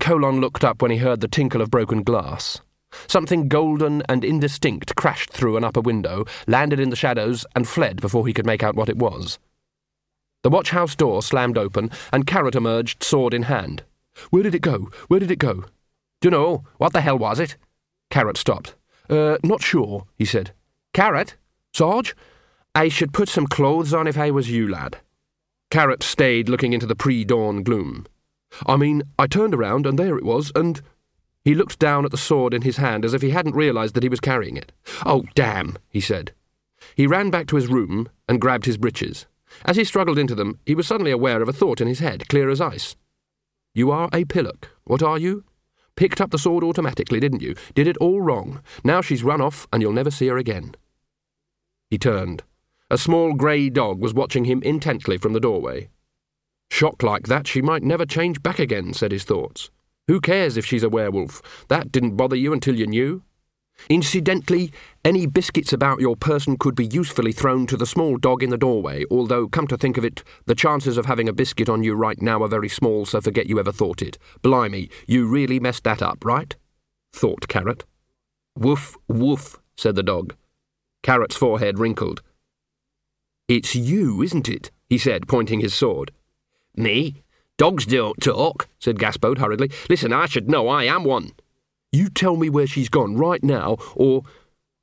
[0.00, 2.61] Colon looked up when he heard the tinkle of broken glass.
[3.07, 8.00] Something golden and indistinct crashed through an upper window, landed in the shadows, and fled
[8.00, 9.38] before he could make out what it was.
[10.42, 13.85] The watch house door slammed open, and Carrot emerged, sword in hand.
[14.31, 14.90] Where did it go?
[15.09, 15.64] Where did it go?
[16.20, 16.64] Dunno.
[16.78, 17.57] What the hell was it?
[18.11, 18.74] Carrot stopped.
[19.09, 20.52] Uh, not sure, he said.
[20.92, 21.37] Carrot?
[21.72, 22.14] Sarge?
[22.74, 24.98] I should put some clothes on if I was you, lad.
[25.70, 28.07] Carrot stayed looking into the pre dawn gloom.
[28.66, 30.80] I mean, I turned around, and there it was, and.
[31.44, 34.04] He looked down at the sword in his hand as if he hadn't realized that
[34.04, 34.70] he was carrying it.
[35.04, 36.32] Oh, damn, he said.
[36.94, 39.26] He ran back to his room and grabbed his breeches.
[39.64, 42.28] As he struggled into them, he was suddenly aware of a thought in his head,
[42.28, 42.94] clear as ice.
[43.74, 44.68] You are a pillock.
[44.84, 45.44] What are you?
[45.96, 47.54] Picked up the sword automatically, didn't you?
[47.74, 48.62] Did it all wrong.
[48.84, 50.74] Now she's run off, and you'll never see her again.
[51.90, 52.44] He turned.
[52.90, 55.88] A small grey dog was watching him intently from the doorway.
[56.72, 59.70] Shocked like that, she might never change back again, said his thoughts.
[60.08, 61.66] Who cares if she's a werewolf?
[61.68, 63.22] That didn't bother you until you knew.
[63.90, 64.72] Incidentally,
[65.04, 68.56] any biscuits about your person could be usefully thrown to the small dog in the
[68.56, 71.92] doorway, although, come to think of it, the chances of having a biscuit on you
[71.94, 74.16] right now are very small, so forget you ever thought it.
[74.40, 76.56] Blimey, you really messed that up, right?
[77.12, 77.85] thought Carrot.
[78.56, 80.35] Woof, woof, said the dog.
[81.02, 82.22] Carrot's forehead wrinkled.
[83.46, 84.70] It's you, isn't it?
[84.88, 86.12] he said, pointing his sword.
[86.76, 87.22] Me?
[87.58, 89.70] Dogs don't talk, said Gaspode hurriedly.
[89.88, 91.30] Listen, I should know I am one.
[91.92, 94.22] You tell me where she's gone right now, or.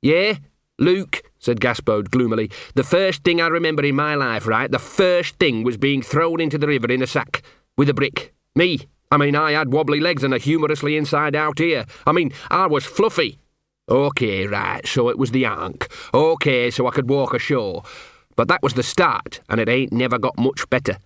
[0.02, 0.36] Yeah,
[0.78, 2.50] Luke, said Gaspode gloomily.
[2.74, 6.40] The first thing I remember in my life, right, the first thing was being thrown
[6.40, 7.42] into the river in a sack
[7.76, 8.32] with a brick.
[8.54, 8.80] Me.
[9.10, 11.84] I mean, I had wobbly legs and a humorously inside out ear.
[12.06, 13.38] I mean, I was fluffy.
[13.88, 15.88] OK, right, so it was the Ankh.
[16.14, 17.82] OK, so I could walk ashore.
[18.36, 20.96] But that was the start, and it ain't never got much better.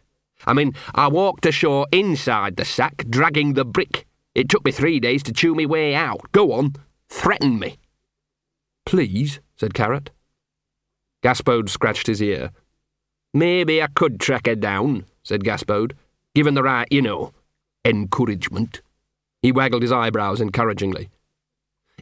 [0.47, 4.07] I mean, I walked ashore inside the sack, dragging the brick.
[4.35, 6.21] It took me three days to chew me way out.
[6.33, 6.75] Go on,
[7.09, 7.79] threaten me.
[8.85, 10.11] Please, said Carrot.
[11.23, 12.51] Gaspode scratched his ear.
[13.33, 15.93] Maybe I could track her down, said Gaspode,
[16.35, 17.33] given the right, you know,
[17.85, 18.83] encouragement.
[19.41, 21.09] He waggled his eyebrows encouragingly.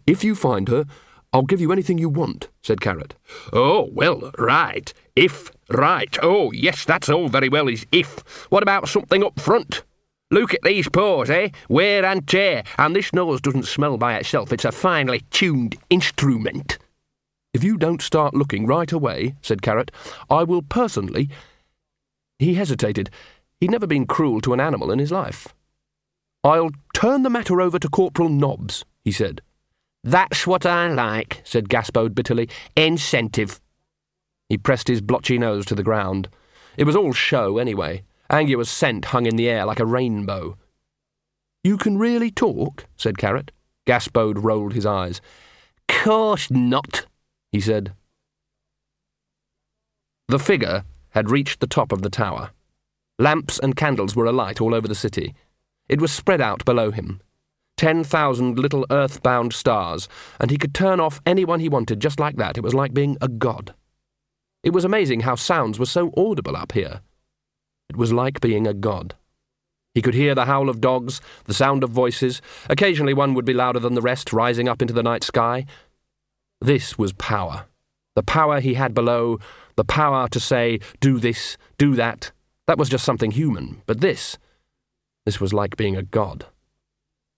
[0.07, 0.85] If you find her,
[1.33, 3.14] I'll give you anything you want, said Carrot.
[3.52, 4.92] Oh, well, right.
[5.14, 6.16] If, right.
[6.22, 8.46] Oh, yes, that's all very well, is if.
[8.51, 9.83] What about something up front?
[10.31, 11.51] Look at these paws, eh?
[11.68, 12.64] Wear and tear.
[12.79, 14.53] And this nose doesn't smell by itself.
[14.53, 16.79] It's a finely tuned instrument.
[17.53, 19.90] If you don't start looking right away, said Carrot,
[20.31, 21.29] I will personally.
[22.38, 23.11] He hesitated.
[23.61, 25.48] He'd never been cruel to an animal in his life.
[26.42, 29.42] I'll turn the matter over to Corporal Nobbs, he said.
[30.03, 32.48] That's what I like, said Gaspode bitterly.
[32.75, 33.61] Incentive.
[34.53, 36.29] He pressed his blotchy nose to the ground.
[36.77, 38.03] It was all show, anyway.
[38.29, 40.59] Angua's scent hung in the air like a rainbow.
[41.65, 43.51] You can really talk, said Carrot.
[43.87, 45.23] Gaspode rolled his eyes.
[45.88, 47.07] Course not,
[47.51, 47.95] he said.
[50.29, 52.51] The figure had reached the top of the tower.
[53.19, 55.35] Lamps and candles were alight all over the city.
[55.88, 57.23] It was spread out below him.
[57.79, 62.37] Ten thousand little earthbound stars, and he could turn off anyone he wanted just like
[62.37, 62.59] that.
[62.59, 63.73] It was like being a god.
[64.62, 67.01] It was amazing how sounds were so audible up here.
[67.88, 69.14] It was like being a god.
[69.94, 72.40] He could hear the howl of dogs, the sound of voices.
[72.70, 75.66] Occasionally one would be louder than the rest, rising up into the night sky.
[76.61, 77.66] This was power.
[78.14, 79.40] The power he had below,
[79.77, 82.31] the power to say, do this, do that.
[82.66, 83.83] That was just something human.
[83.87, 84.38] But this,
[85.27, 86.46] this was like being a god.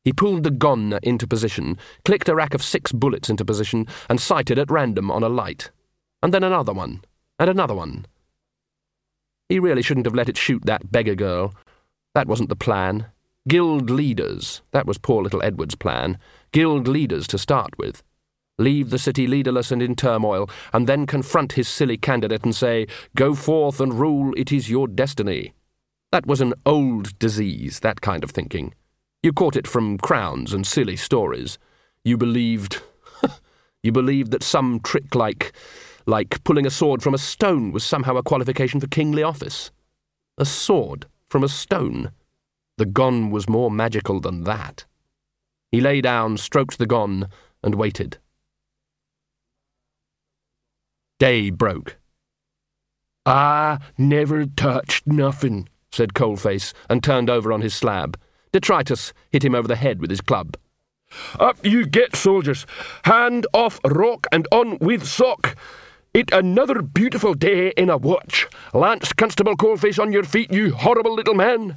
[0.05, 4.21] He pulled the gun into position, clicked a rack of six bullets into position, and
[4.21, 5.71] sighted at random on a light.
[6.23, 7.03] And then another one,
[7.39, 8.07] and another one.
[9.49, 11.55] He really shouldn't have let it shoot that beggar girl.
[12.15, 13.07] That wasn't the plan.
[13.47, 16.19] Guild leaders, that was poor little Edward's plan.
[16.53, 18.03] Guild leaders to start with.
[18.57, 22.87] Leave the city leaderless and in turmoil, and then confront his silly candidate and say,
[23.17, 25.53] Go forth and rule, it is your destiny.
[26.13, 28.73] That was an old disease, that kind of thinking.
[29.25, 31.59] You caught it from crowns and silly stories.
[32.05, 32.81] You believed.
[33.83, 35.53] you believed that some trick like.
[36.07, 39.71] Like pulling a sword from a stone was somehow a qualification for kingly office.
[40.37, 42.11] A sword from a stone.
[42.77, 44.85] The gonne was more magical than that.
[45.71, 47.29] He lay down, stroked the gonne,
[47.63, 48.19] and waited.
[51.19, 51.97] Day broke.
[53.25, 58.19] I never touched nothing, said Coalface, and turned over on his slab.
[58.53, 60.57] Detritus hit him over the head with his club.
[61.39, 62.67] Up you get, soldiers!
[63.05, 65.57] Hand off rock and on with sock!
[66.15, 68.47] It another beautiful day in a watch.
[68.73, 71.75] Lance Constable Coalface on your feet, you horrible little man!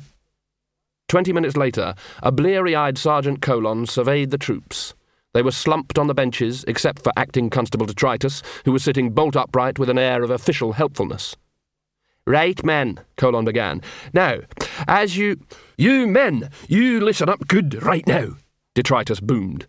[1.07, 4.93] Twenty minutes later, a bleary eyed Sergeant Colon surveyed the troops.
[5.33, 9.35] They were slumped on the benches, except for acting Constable Detritus, who was sitting bolt
[9.35, 11.35] upright with an air of official helpfulness.
[12.27, 13.81] Right, men, Colon began.
[14.13, 14.41] Now,
[14.87, 15.41] as you.
[15.79, 18.35] You men, you listen up good right now,
[18.75, 19.65] Detritus boomed.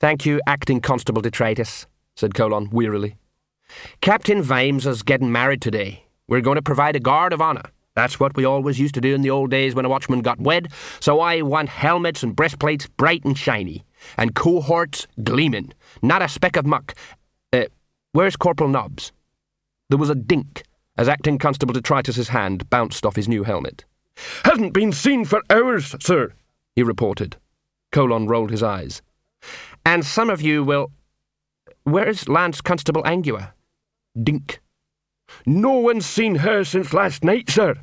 [0.00, 1.86] Thank you, Acting Constable Detritus,
[2.16, 3.16] said Colon wearily.
[4.00, 6.04] Captain Vimes is getting married today.
[6.28, 7.70] We're going to provide a guard of honour.
[7.94, 10.40] That's what we always used to do in the old days when a watchman got
[10.40, 10.68] wed,
[11.00, 13.84] so I want helmets and breastplates bright and shiny
[14.16, 16.94] and cohorts gleaming, not a speck of muck.
[17.52, 17.64] Uh,
[18.12, 19.12] where's Corporal Nobbs?
[19.88, 20.62] There was a dink
[20.96, 23.84] as acting constable Detritus's hand bounced off his new helmet.
[24.44, 26.32] Hasn't been seen for hours, sir,
[26.76, 27.36] he reported.
[27.90, 29.02] Colon rolled his eyes.
[29.84, 30.92] And some of you will.
[31.84, 33.52] Where's Lance Constable Angua?
[34.20, 34.60] Dink.
[35.46, 37.76] No one's seen her since last night, sir.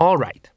[0.00, 0.50] All right.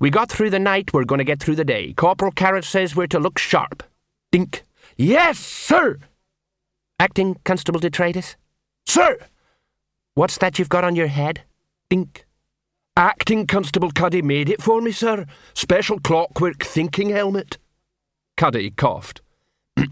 [0.00, 1.92] We got through the night, we're going to get through the day.
[1.94, 3.82] Corporal Carrot says we're to look sharp.
[4.30, 4.64] Dink.
[4.96, 5.98] Yes, sir.
[6.98, 8.36] Acting Constable Detritus?
[8.86, 9.18] Sir.
[10.14, 11.42] What's that you've got on your head?
[11.88, 12.26] Dink.
[12.96, 15.26] Acting Constable Cuddy made it for me, sir.
[15.54, 17.58] Special clockwork thinking helmet.
[18.36, 19.20] Cuddy coughed.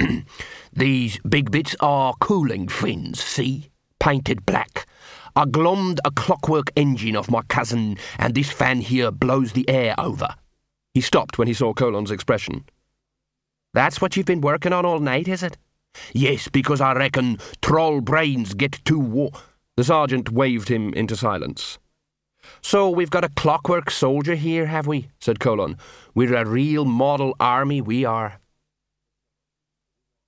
[0.73, 3.72] These big bits are cooling fins, see?
[4.03, 4.89] Painted black.
[5.37, 9.95] I glommed a clockwork engine off my cousin, and this fan here blows the air
[9.97, 10.35] over.
[10.93, 12.65] He stopped when he saw Colon's expression.
[13.73, 15.57] That's what you've been working on all night, is it?
[16.13, 19.31] Yes, because I reckon troll brains get too war.
[19.77, 21.79] The sergeant waved him into silence.
[22.61, 25.11] So we've got a clockwork soldier here, have we?
[25.21, 25.79] said Colon.
[26.13, 28.41] We're a real model army, we are.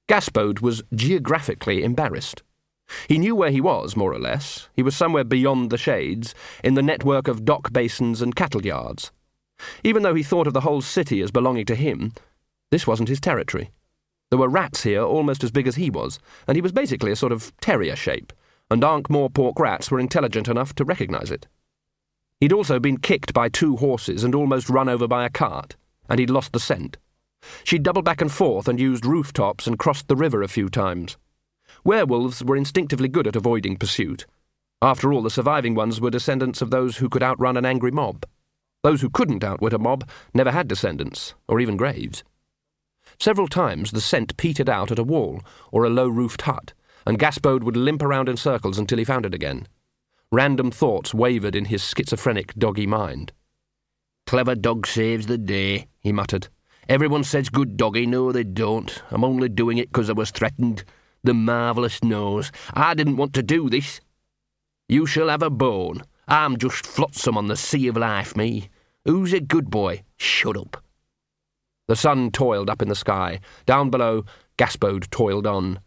[0.09, 2.45] Gaspode was geographically embarrassed.
[3.09, 4.69] He knew where he was, more or less.
[4.75, 9.11] He was somewhere beyond the shades, in the network of dock basins and cattle yards.
[9.83, 12.13] Even though he thought of the whole city as belonging to him,
[12.71, 13.71] this wasn't his territory.
[14.31, 17.17] There were rats here almost as big as he was, and he was basically a
[17.17, 18.33] sort of terrier shape,
[18.71, 21.47] and Ankh-Morpork rats were intelligent enough to recognize it.
[22.41, 25.77] He'd also been kicked by two horses and almost run over by a cart,
[26.09, 26.97] and he'd lost the scent.
[27.63, 31.17] She'd doubled back and forth and used rooftops and crossed the river a few times.
[31.85, 34.27] Werewolves were instinctively good at avoiding pursuit.
[34.81, 38.25] After all, the surviving ones were descendants of those who could outrun an angry mob.
[38.83, 42.25] Those who couldn't outwit a mob never had descendants, or even graves.
[43.19, 45.41] Several times the scent petered out at a wall
[45.73, 46.73] or a low roofed hut,
[47.07, 49.69] and Gaspode would limp around in circles until he found it again.
[50.33, 53.33] Random thoughts wavered in his schizophrenic, doggy mind.
[54.27, 56.49] Clever dog saves the day, he muttered.
[56.89, 58.07] Everyone says good doggy.
[58.07, 59.03] No, they don't.
[59.11, 60.85] I'm only doing it because I was threatened.
[61.25, 62.53] The marvellous nose.
[62.73, 64.01] I didn't want to do this.
[64.89, 66.03] You shall have a bone.
[66.29, 68.69] I'm just flotsam on the sea of life, me.
[69.05, 70.05] Who's a good boy?
[70.17, 70.83] Shut up.
[71.89, 73.41] The sun toiled up in the sky.
[73.67, 74.25] Down below,
[74.57, 75.81] Gaspode toiled on.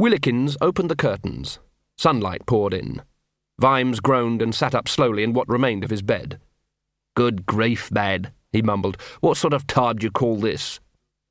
[0.00, 1.58] Willikins opened the curtains.
[1.96, 3.02] Sunlight poured in.
[3.60, 6.38] Vimes groaned and sat up slowly in what remained of his bed.
[7.14, 8.96] Good grief, bad, he mumbled.
[9.20, 10.78] What sort of time do you call this?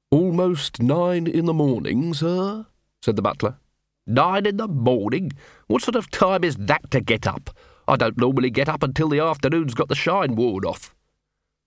[0.09, 2.65] Almost nine in the morning, sir,
[3.01, 3.57] said the butler.
[4.05, 5.33] Nine in the morning?
[5.67, 7.49] What sort of time is that to get up?
[7.87, 10.95] I don't normally get up until the afternoon's got the shine worn off.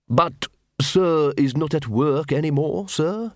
[0.09, 0.47] But
[0.81, 3.33] Sir is not at work any more, sir?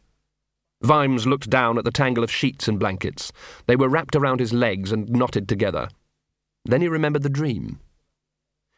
[0.82, 3.32] Vimes looked down at the tangle of sheets and blankets.
[3.68, 5.90] They were wrapped around his legs and knotted together.
[6.66, 7.80] Then he remembered the dream.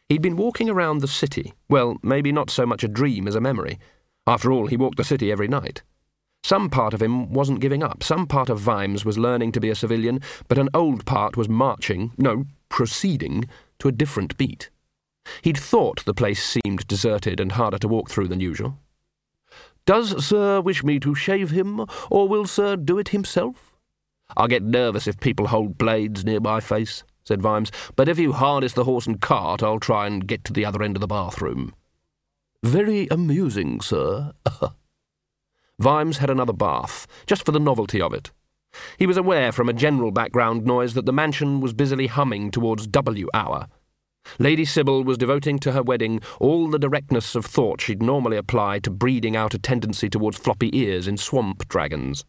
[0.08, 1.54] He'd been walking around the city.
[1.68, 3.78] Well, maybe not so much a dream as a memory
[4.26, 5.82] After all, he walked the city every night.
[6.44, 8.02] Some part of him wasn't giving up.
[8.02, 11.48] Some part of Vimes was learning to be a civilian, but an old part was
[11.48, 13.44] marching, no, proceeding,
[13.78, 14.70] to a different beat.
[15.42, 18.78] He'd thought the place seemed deserted and harder to walk through than usual.
[19.84, 23.74] Does Sir wish me to shave him, or will Sir do it himself?
[24.36, 28.32] I get nervous if people hold blades near my face, said Vimes, but if you
[28.32, 31.06] harness the horse and cart, I'll try and get to the other end of the
[31.06, 31.74] bathroom.
[32.62, 34.32] Very amusing, sir.
[35.78, 38.30] Vimes had another bath, just for the novelty of it.
[38.98, 42.86] He was aware from a general background noise that the mansion was busily humming towards
[42.86, 43.68] W hour.
[44.38, 48.78] Lady Sybil was devoting to her wedding all the directness of thought she'd normally apply
[48.80, 52.24] to breeding out a tendency towards floppy ears in swamp dragons.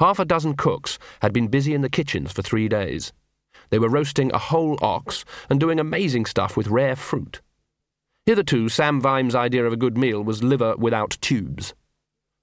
[0.00, 3.12] Half a dozen cooks had been busy in the kitchens for three days.
[3.70, 7.40] They were roasting a whole ox and doing amazing stuff with rare fruit.
[8.26, 11.74] Hitherto, Sam Vimes' idea of a good meal was liver without tubes.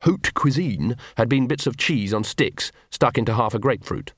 [0.01, 4.13] Haute cuisine had been bits of cheese on sticks stuck into half a grapefruit.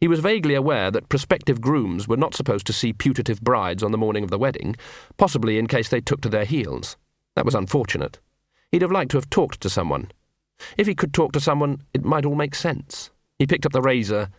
[0.00, 3.92] He was vaguely aware that prospective grooms were not supposed to see putative brides on
[3.92, 4.74] the morning of the wedding,
[5.16, 6.96] possibly in case they took to their heels.
[7.36, 8.18] That was unfortunate.
[8.72, 10.10] He'd have liked to have talked to someone.
[10.76, 13.10] If he could talk to someone, it might all make sense.
[13.38, 14.30] He picked up the razor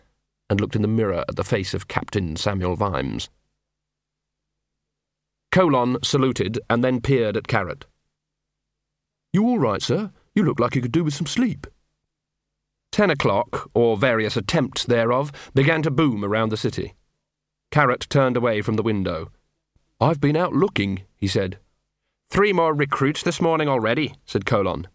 [0.50, 3.30] and looked in the mirror at the face of Captain Samuel Vimes.
[5.50, 7.86] Colon saluted and then peered at Carrot.
[9.32, 10.10] You all right, sir?
[10.34, 11.66] You look like you could do with some sleep.
[12.90, 16.94] Ten o'clock, or various attempts thereof, began to boom around the city.
[17.70, 19.30] Carrot turned away from the window.
[20.00, 21.58] I've been out looking, he said.
[22.30, 24.88] Three more recruits this morning already, said Colon.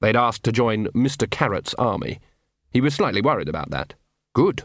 [0.00, 1.30] They'd asked to join Mr.
[1.30, 2.20] Carrot's army.
[2.70, 3.94] He was slightly worried about that.
[4.34, 4.64] Good.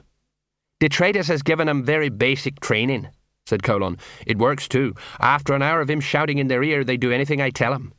[0.79, 3.07] Detritus has given them very basic training,
[3.45, 3.97] said Colon.
[4.27, 4.93] It works too.
[5.19, 7.93] After an hour of him shouting in their ear, they do anything I tell them.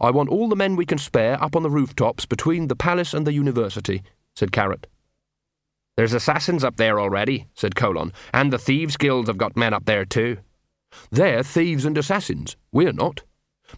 [0.00, 3.14] I want all the men we can spare up on the rooftops between the palace
[3.14, 4.02] and the university,
[4.34, 4.86] said Carrot.
[5.96, 9.84] There's assassins up there already, said Colon, and the Thieves' Guilds have got men up
[9.84, 10.38] there too.
[11.10, 12.56] They're thieves and assassins.
[12.72, 13.22] We're not.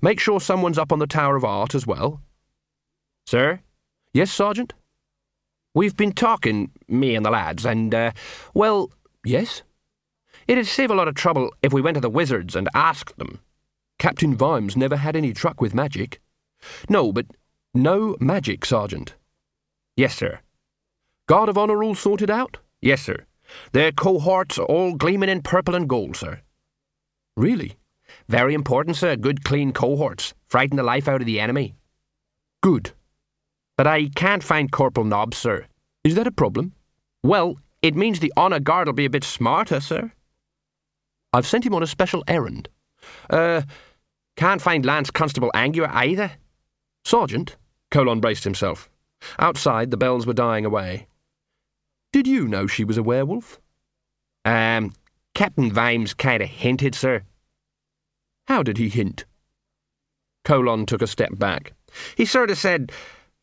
[0.02, 2.20] Make sure someone's up on the Tower of Art as well.
[3.26, 3.60] Sir?
[4.12, 4.72] Yes, Sergeant?
[5.74, 8.12] We've been talking, me and the lads, and, uh,
[8.54, 8.90] well,
[9.24, 9.62] yes?
[10.48, 13.40] It'd save a lot of trouble if we went to the wizards and asked them.
[13.98, 16.20] Captain Vimes never had any truck with magic.
[16.88, 17.26] No, but
[17.74, 19.14] no magic, Sergeant.
[19.96, 20.40] Yes, sir.
[21.28, 22.58] Guard of Honour all sorted out?
[22.80, 23.26] Yes, sir.
[23.72, 26.40] Their cohorts all gleaming in purple and gold, sir.
[27.36, 27.76] Really?
[28.28, 29.16] Very important, sir.
[29.16, 30.34] Good, clean cohorts.
[30.48, 31.74] Frighten the life out of the enemy.
[32.62, 32.92] Good.
[33.76, 35.66] But I can't find Corporal Nobbs, sir.
[36.04, 36.72] Is that a problem?
[37.22, 40.12] Well, it means the honour guard'll be a bit smarter, sir.
[41.32, 42.68] I've sent him on a special errand.
[43.28, 43.62] Uh,
[44.36, 46.32] can't find Lance Constable Angua either.
[47.04, 47.56] Sergeant?
[47.90, 48.90] Colon braced himself.
[49.38, 51.06] Outside, the bells were dying away.
[52.12, 53.60] Did you know she was a werewolf?
[54.44, 54.92] Um,
[55.34, 57.22] Captain Vimes kind of hinted, sir.
[58.46, 59.24] How did he hint?
[60.44, 61.72] Colon took a step back.
[62.16, 62.92] He sort of said,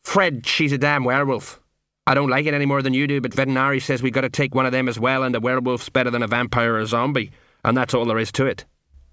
[0.02, 1.60] Fred, she's a damn werewolf.
[2.06, 4.30] I don't like it any more than you do, but Vetinari says we've got to
[4.30, 6.86] take one of them as well, and a werewolf's better than a vampire or a
[6.86, 7.30] zombie,
[7.64, 8.64] and that's all there is to it.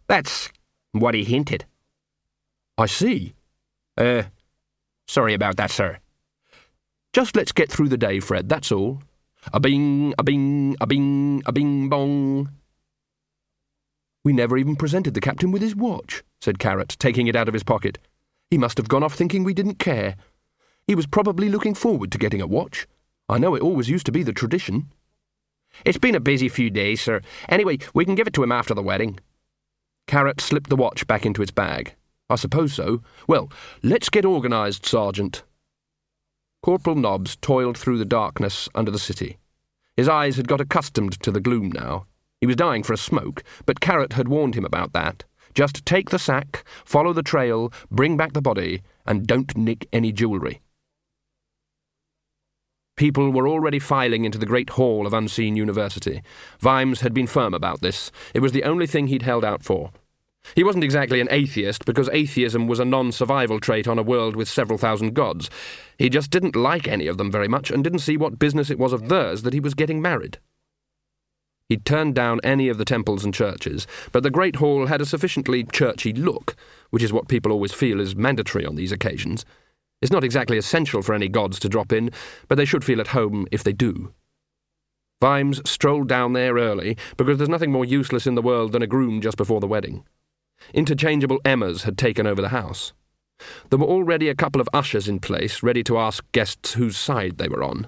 [0.08, 0.50] That's
[0.92, 1.66] what he hinted.
[2.82, 3.36] I see.
[3.96, 4.24] Uh,
[5.08, 6.00] sorry about that, sir.
[7.14, 9.04] Just let's get through the day, Fred, that's all.
[9.54, 12.50] A bing, a bing, a bing, a bing bong.
[14.24, 17.54] We never even presented the captain with his watch, said Carrot, taking it out of
[17.54, 18.00] his pocket.
[18.50, 20.16] He must have gone off thinking we didn't care.
[20.88, 22.88] He was probably looking forward to getting a watch.
[23.30, 24.92] I know it always used to be the tradition.
[25.86, 27.22] It's been a busy few days, sir.
[27.48, 29.20] Anyway, we can give it to him after the wedding.
[30.08, 31.94] Carrot slipped the watch back into its bag.
[32.32, 33.02] I suppose so.
[33.28, 33.52] Well,
[33.84, 35.44] let's get organised, Sergeant.
[36.64, 39.38] Corporal Nobbs toiled through the darkness under the city.
[39.98, 42.06] His eyes had got accustomed to the gloom now.
[42.40, 45.26] He was dying for a smoke, but Carrot had warned him about that.
[45.54, 50.14] Just take the sack, follow the trail, bring back the body, and don't nick any
[50.14, 50.62] jewellery.
[52.96, 56.22] People were already filing into the great hall of Unseen University.
[56.60, 58.10] Vimes had been firm about this.
[58.34, 59.92] It was the only thing he'd held out for.
[60.56, 64.36] He wasn't exactly an atheist, because atheism was a non survival trait on a world
[64.36, 65.50] with several thousand gods.
[65.98, 68.80] He just didn't like any of them very much and didn't see what business it
[68.80, 70.40] was of theirs that he was getting married.
[71.70, 75.06] He'd turned down any of the temples and churches, but the Great Hall had a
[75.06, 76.56] sufficiently churchy look,
[76.90, 79.46] which is what people always feel is mandatory on these occasions.
[80.02, 82.12] It's not exactly essential for any gods to drop in,
[82.50, 84.14] but they should feel at home if they do.
[85.22, 88.88] Vimes strolled down there early, because there's nothing more useless in the world than a
[88.88, 90.04] groom just before the wedding.
[90.74, 92.94] Interchangeable Emmas had taken over the house.
[93.70, 97.38] There were already a couple of ushers in place, ready to ask guests whose side
[97.38, 97.88] they were on.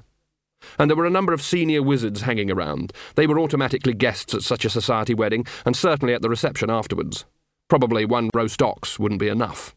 [0.80, 2.94] And there were a number of senior wizards hanging around.
[3.16, 7.26] They were automatically guests at such a society wedding, and certainly at the reception afterwards.
[7.68, 9.76] Probably one roast ox wouldn't be enough.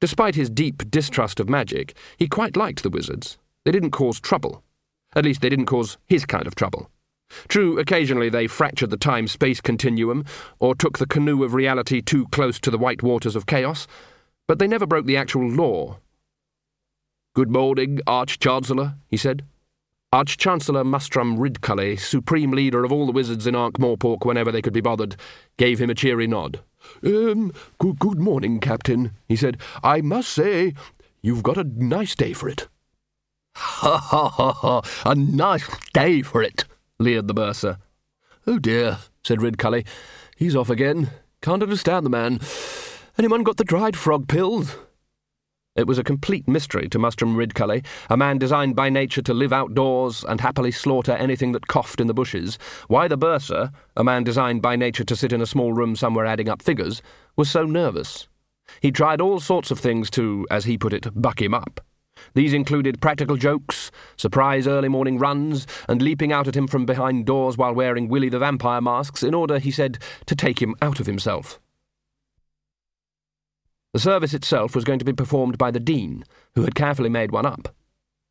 [0.00, 3.38] Despite his deep distrust of magic, he quite liked the wizards.
[3.64, 4.62] They didn't cause trouble.
[5.14, 6.90] At least they didn't cause his kind of trouble.
[7.48, 10.24] True, occasionally they fractured the time space continuum,
[10.58, 13.86] or took the canoe of reality too close to the white waters of chaos,
[14.46, 15.98] but they never broke the actual law.
[17.34, 19.44] Good morning, Arch Chancellor, he said.
[20.12, 24.62] Arch Chancellor Mustrum Ridcully, supreme leader of all the wizards in Ankh Morpork whenever they
[24.62, 25.16] could be bothered,
[25.56, 26.60] gave him a cheery nod.
[27.04, 29.58] Um, good, good morning, Captain, he said.
[29.82, 30.74] I must say,
[31.20, 32.68] you've got a nice day for it.
[33.56, 36.64] Ha ha ha ha, a nice day for it,
[36.98, 37.78] leered the bursar.
[38.46, 39.86] Oh dear, said Ridcully.
[40.36, 41.10] He's off again.
[41.42, 42.40] Can't understand the man.
[43.18, 44.76] Anyone got the dried frog pills?
[45.76, 49.52] It was a complete mystery to Mustrum Ridcully, a man designed by nature to live
[49.52, 54.22] outdoors and happily slaughter anything that coughed in the bushes, why the bursar, a man
[54.22, 57.02] designed by nature to sit in a small room somewhere adding up figures,
[57.34, 58.28] was so nervous.
[58.80, 61.80] He tried all sorts of things to, as he put it, buck him up.
[62.32, 67.26] These included practical jokes, surprise early morning runs, and leaping out at him from behind
[67.26, 71.00] doors while wearing Willy the Vampire masks in order, he said, to take him out
[71.00, 71.60] of himself.
[73.92, 77.30] The service itself was going to be performed by the Dean, who had carefully made
[77.30, 77.68] one up.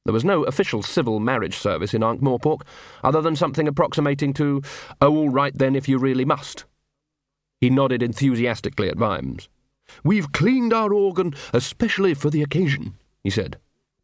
[0.05, 2.63] There was no official civil marriage service in Ankh-Morpork,
[3.03, 4.61] other than something approximating to,
[4.99, 6.65] oh, all right then if you really must.
[7.61, 9.47] He nodded enthusiastically at Vimes.
[10.03, 13.57] We've cleaned our organ especially for the occasion, he said.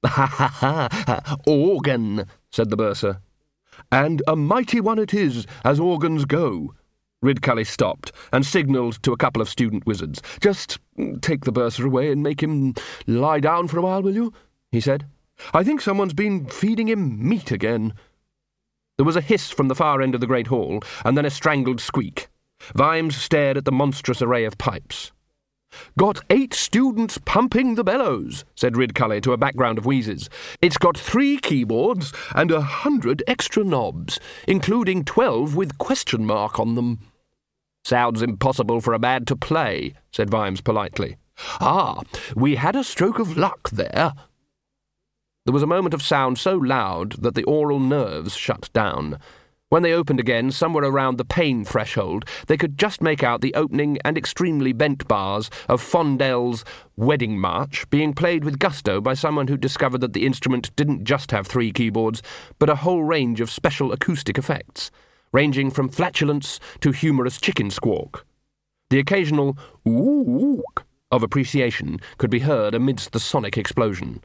[0.06, 1.36] Ha ha ha!
[1.45, 3.22] Organ, said the bursar.
[3.91, 6.74] And a mighty one it is, as organs go,
[7.24, 10.22] Ridcully stopped and signalled to a couple of student wizards.
[10.39, 10.80] Just
[11.22, 12.76] take the bursar away and make him
[13.08, 14.34] lie down for a while, will you?
[14.72, 15.06] he said.
[15.54, 17.93] I think someone's been feeding him meat again.
[18.97, 21.30] There was a hiss from the far end of the great hall, and then a
[21.30, 22.28] strangled squeak.
[22.76, 25.12] Vimes stared at the monstrous array of pipes.
[25.98, 30.30] Got eight students pumping the bellows, said Ridcully to a background of wheezes.
[30.62, 36.76] It's got three keyboards and a hundred extra knobs, including twelve with question mark on
[36.76, 37.00] them.
[37.84, 41.18] Sounds impossible for a man to play, said Vimes politely.
[41.60, 42.02] Ah,
[42.36, 44.14] we had a stroke of luck there.
[45.46, 49.20] There was a moment of sound so loud that the aural nerves shut down.
[49.70, 53.54] When they opened again, somewhere around the pain threshold, they could just make out the
[53.54, 56.66] opening and extremely bent bars of Fondel's
[56.96, 61.30] Wedding March being played with gusto by someone who discovered that the instrument didn't just
[61.30, 62.24] have three keyboards,
[62.58, 64.90] but a whole range of special acoustic effects
[65.32, 68.26] ranging from flatulence to humorous chicken squawk.
[68.90, 69.56] The occasional
[69.88, 70.64] ooh
[71.12, 74.24] of appreciation could be heard amidst the sonic explosion.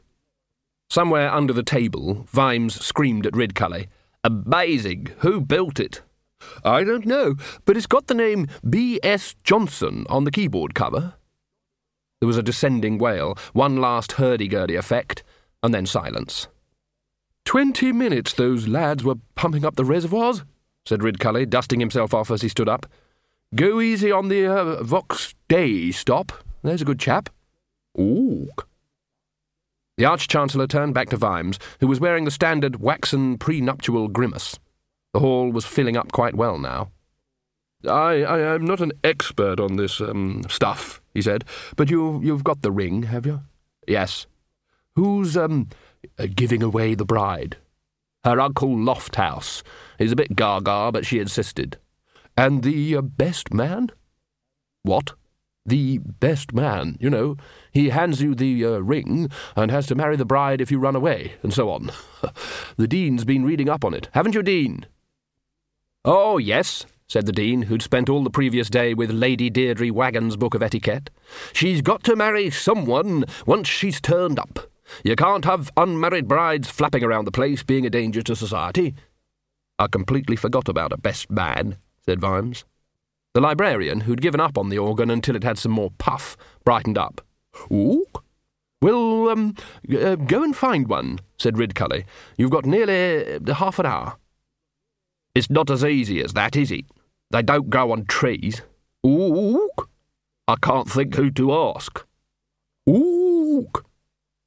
[0.89, 3.87] Somewhere under the table, Vimes screamed at Ridcully.
[4.25, 5.09] Amazing!
[5.19, 6.01] Who built it?
[6.63, 9.35] I don't know, but it's got the name B.S.
[9.43, 11.13] Johnson on the keyboard cover.
[12.19, 15.21] There was a descending wail, one last hurdy-gurdy effect,
[15.61, 16.47] and then silence.
[17.45, 20.43] Twenty minutes those lads were pumping up the reservoirs,
[20.87, 22.87] said Ridcully, dusting himself off as he stood up.
[23.53, 26.31] Go easy on the uh, Vox Dei stop.
[26.63, 27.29] There's a good chap.
[27.99, 28.49] Ooh.
[29.97, 34.59] The Arch-Chancellor turned back to Vimes, who was wearing the standard waxen prenuptial grimace.
[35.13, 36.91] The hall was filling up quite well now.
[37.87, 41.45] I, I am not an expert on this um, stuff, he said,
[41.77, 43.41] but you, you've got the ring, have you?
[43.87, 44.27] Yes.
[44.95, 45.69] Who's um,
[46.35, 47.57] giving away the bride?
[48.25, 49.61] Her uncle Lofthouse.
[49.97, 51.77] He's a bit gaga, but she insisted.
[52.35, 53.91] And the uh, best man?
[54.81, 55.13] What?
[55.65, 57.37] The best man, you know.
[57.71, 60.95] He hands you the uh, ring and has to marry the bride if you run
[60.95, 61.91] away, and so on.
[62.77, 64.85] the Dean's been reading up on it, haven't you, Dean?
[66.03, 70.37] Oh, yes, said the Dean, who'd spent all the previous day with Lady Deirdre Waggon's
[70.37, 71.09] book of etiquette.
[71.51, 74.59] She's got to marry someone once she's turned up.
[75.03, 78.93] You can't have unmarried brides flapping around the place being a danger to society.
[79.79, 82.65] I completely forgot about a best man, said Vimes.
[83.35, 86.97] The librarian, who'd given up on the organ until it had some more puff, brightened
[86.97, 87.19] up.
[87.69, 88.05] Ooh?
[88.81, 89.55] Well, um,
[89.93, 92.05] uh, go and find one, said Ridcully.
[92.37, 94.15] You've got nearly uh, half an hour.
[95.35, 96.85] It's not as easy as that, is it?
[97.31, 98.61] They don't grow on trees.
[99.05, 99.69] Ooh?
[100.47, 102.05] I can't think who to ask.
[102.89, 103.67] Ooh?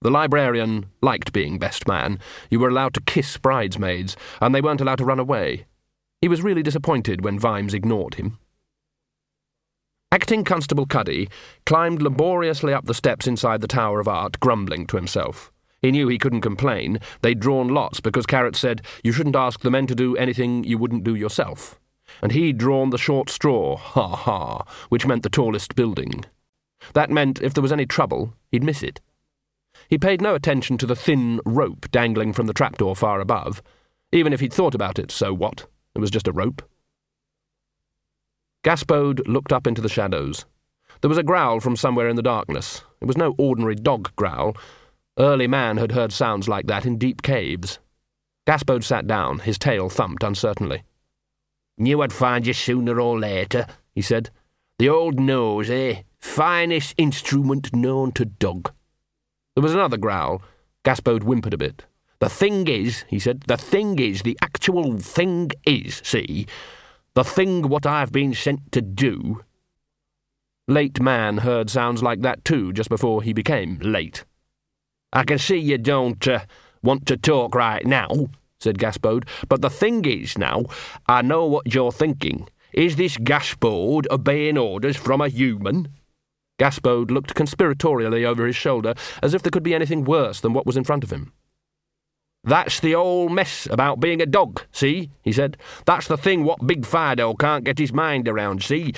[0.01, 2.21] The librarian liked being best man.
[2.51, 5.67] You were allowed to kiss bridesmaids, and they weren't allowed to run away.
[6.23, 8.39] He was really disappointed when Vimes ignored him.
[10.11, 11.29] Acting Constable Cuddy
[11.67, 15.53] climbed laboriously up the steps inside the Tower of Art, grumbling to himself.
[15.83, 16.99] He knew he couldn't complain.
[17.21, 20.79] They'd drawn lots because Carrot said you shouldn't ask the men to do anything you
[20.79, 21.79] wouldn't do yourself.
[22.23, 26.25] And he'd drawn the short straw, ha ha, which meant the tallest building.
[26.95, 29.03] That meant if there was any trouble, he'd miss it.
[29.91, 33.63] He paid no attention to the thin rope dangling from the trapdoor far above.
[34.11, 35.67] Even if he'd thought about it, so what?
[35.95, 36.63] It was just a rope.
[38.65, 40.45] Gaspode looked up into the shadows.
[41.01, 42.83] There was a growl from somewhere in the darkness.
[43.01, 44.57] It was no ordinary dog growl.
[45.19, 47.79] Early man had heard sounds like that in deep caves.
[48.47, 50.83] Gaspode sat down, his tail thumped uncertainly.
[51.77, 54.31] Knew I'd find you sooner or later, he said.
[54.79, 56.03] The old nose, eh?
[56.19, 58.73] Finest instrument known to dog.
[59.55, 60.43] There was another growl.
[60.85, 61.85] Gaspode whimpered a bit.
[62.21, 66.47] The thing is, he said, the thing is, the actual thing is, see,
[67.19, 69.43] the thing what I've been sent to do.
[70.69, 74.25] Late man heard sounds like that too just before he became late.
[75.13, 76.45] I can see you don't uh,
[76.81, 78.29] want to talk right now,
[78.61, 80.67] said Gaspode, but the thing is now,
[81.09, 82.49] I know what you're thinking.
[82.73, 85.89] Is this Gaspode obeying orders from a human?
[86.61, 88.95] Gaspode looked conspiratorially over his shoulder,
[89.25, 91.33] as if there could be anything worse than what was in front of him.
[92.45, 95.11] That's the old mess about being a dog, see?
[95.23, 95.57] he said.
[95.87, 98.95] That's the thing what Big Fido can't get his mind around, see?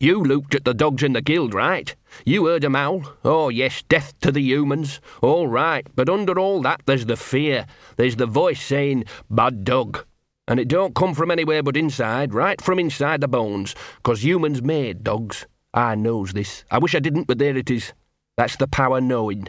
[0.00, 1.94] You looked at the dogs in the guild, right?
[2.24, 3.02] You heard 'em howl.
[3.24, 5.00] Oh, yes, death to the humans.
[5.22, 7.66] All right, but under all that, there's the fear.
[7.96, 10.04] There's the voice saying, bad dog.
[10.48, 14.62] And it don't come from anywhere but inside, right from inside the bones, 'cause humans
[14.62, 15.46] made dogs.
[15.72, 16.64] I knows this.
[16.70, 17.92] I wish I didn't, but there it is.
[18.36, 19.48] That's the power knowing.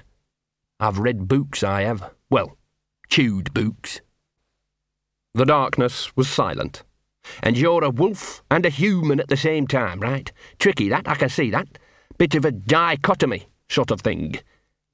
[0.80, 2.12] I've read books, I have.
[2.30, 2.58] Well,
[3.12, 4.00] chewed books.
[5.34, 6.84] The darkness was silent.
[7.44, 10.32] And you're a wolf and a human at the same time, right?
[10.60, 11.68] Tricky, that, I can see that.
[12.18, 14.36] Bit of a dichotomy sort of thing.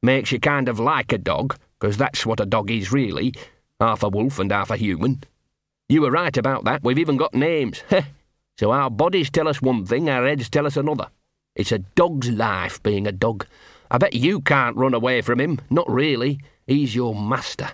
[0.02, 3.34] Makes you kind of like a dog, 'cause that's what a dog is really
[3.80, 5.24] half a wolf and half a human.
[5.88, 7.84] You were right about that, we've even got names.
[7.90, 8.02] Heh.
[8.60, 11.10] So our bodies tell us one thing, our heads tell us another.
[11.56, 13.46] It's a dog's life being a dog.
[13.92, 16.40] I bet you can't run away from him, not really.
[16.66, 17.74] He's your master.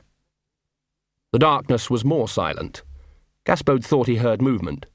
[1.34, 2.84] The darkness was more silent.
[3.44, 4.86] Gaspode thought he heard movement.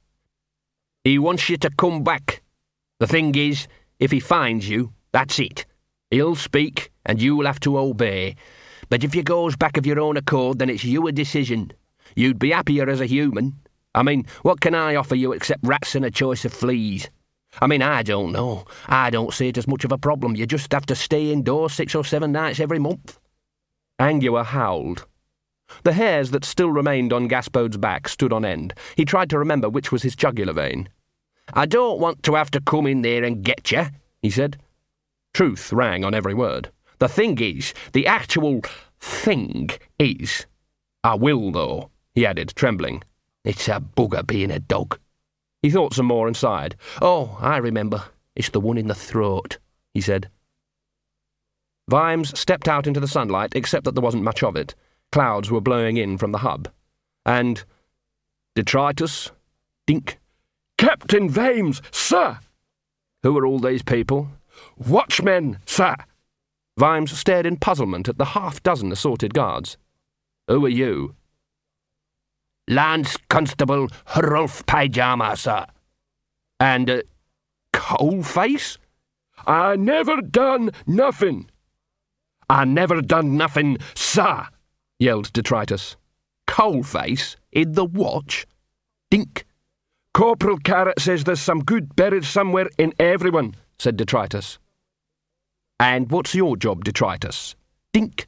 [1.03, 2.41] He wants you to come back.
[2.99, 3.67] The thing is,
[3.99, 5.65] if he finds you, that's it.
[6.11, 8.37] He'll speak, and you'll have to obey.
[8.87, 11.73] But if you goes back of your own accord, then it's your decision.
[12.15, 13.59] You'd be happier as a human.
[13.93, 17.09] I mean, what can I offer you except rats and a choice of fleas?
[17.59, 18.63] I mean, I don't know.
[18.87, 20.37] I don't see it as much of a problem.
[20.37, 23.19] You just have to stay indoors six or seven nights every month.
[23.99, 25.05] Angua howled.
[25.83, 28.73] The hairs that still remained on Gaspode's back stood on end.
[28.95, 30.89] He tried to remember which was his jugular vein.
[31.53, 33.85] I don't want to have to come in there and get you,
[34.21, 34.57] he said.
[35.33, 36.71] Truth rang on every word.
[36.99, 38.61] The thing is, the actual
[38.99, 40.45] thing is.
[41.03, 43.03] I will, though, he added, trembling.
[43.43, 44.99] It's a bugger being a dog.
[45.61, 46.75] He thought some more and sighed.
[47.01, 48.03] Oh, I remember.
[48.35, 49.57] It's the one in the throat,
[49.93, 50.29] he said.
[51.89, 54.75] Vimes stepped out into the sunlight, except that there wasn't much of it.
[55.11, 56.69] Clouds were blowing in from the hub.
[57.25, 57.63] And
[58.55, 59.31] detritus,
[59.87, 60.19] dink.
[60.77, 62.39] Captain Vimes, sir!
[63.23, 64.29] Who are all these people?
[64.77, 65.95] Watchmen, sir!
[66.77, 69.77] Vimes stared in puzzlement at the half dozen assorted guards.
[70.47, 71.15] Who are you?
[72.67, 75.65] Lance Constable Rolf Pyjama, sir.
[76.59, 77.01] And, uh,
[77.73, 78.77] Coalface?
[79.45, 81.49] I never done nothing.
[82.49, 84.47] I never done nothing, sir
[84.99, 85.95] yelled Detritus.
[86.47, 87.37] Coalface?
[87.51, 88.45] In the watch?
[89.09, 89.45] Dink.
[90.13, 94.59] Corporal Carrot says there's some good buried somewhere in everyone, said Detritus.
[95.79, 97.55] And what's your job, Detritus?
[97.93, 98.27] Dink.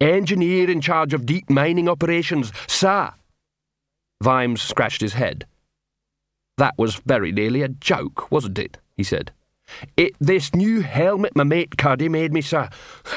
[0.00, 3.12] Engineer in charge of deep mining operations, sir.
[4.22, 5.46] Vimes scratched his head.
[6.58, 8.78] That was very nearly a joke, wasn't it?
[8.96, 9.32] he said.
[9.96, 12.68] It this new helmet my mate Cuddy made me, sir.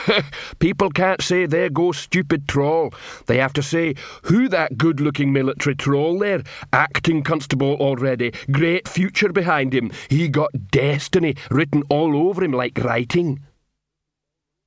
[0.59, 2.93] People can't say there goes stupid troll.
[3.27, 6.43] They have to say, who that good looking military troll there?
[6.73, 8.31] Acting constable already.
[8.51, 9.91] Great future behind him.
[10.09, 13.39] He got destiny written all over him like writing.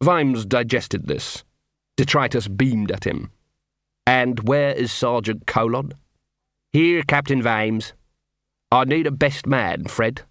[0.03, 1.45] Vimes digested this.
[1.97, 3.31] Detritus beamed at him.
[4.07, 5.93] And where is Sergeant Colon?
[6.73, 7.93] Here, Captain Vimes.
[8.71, 10.23] I need a best man, Fred.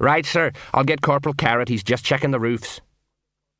[0.00, 0.52] Right, sir.
[0.72, 1.68] I'll get Corporal Carrot.
[1.68, 2.80] He's just checking the roofs.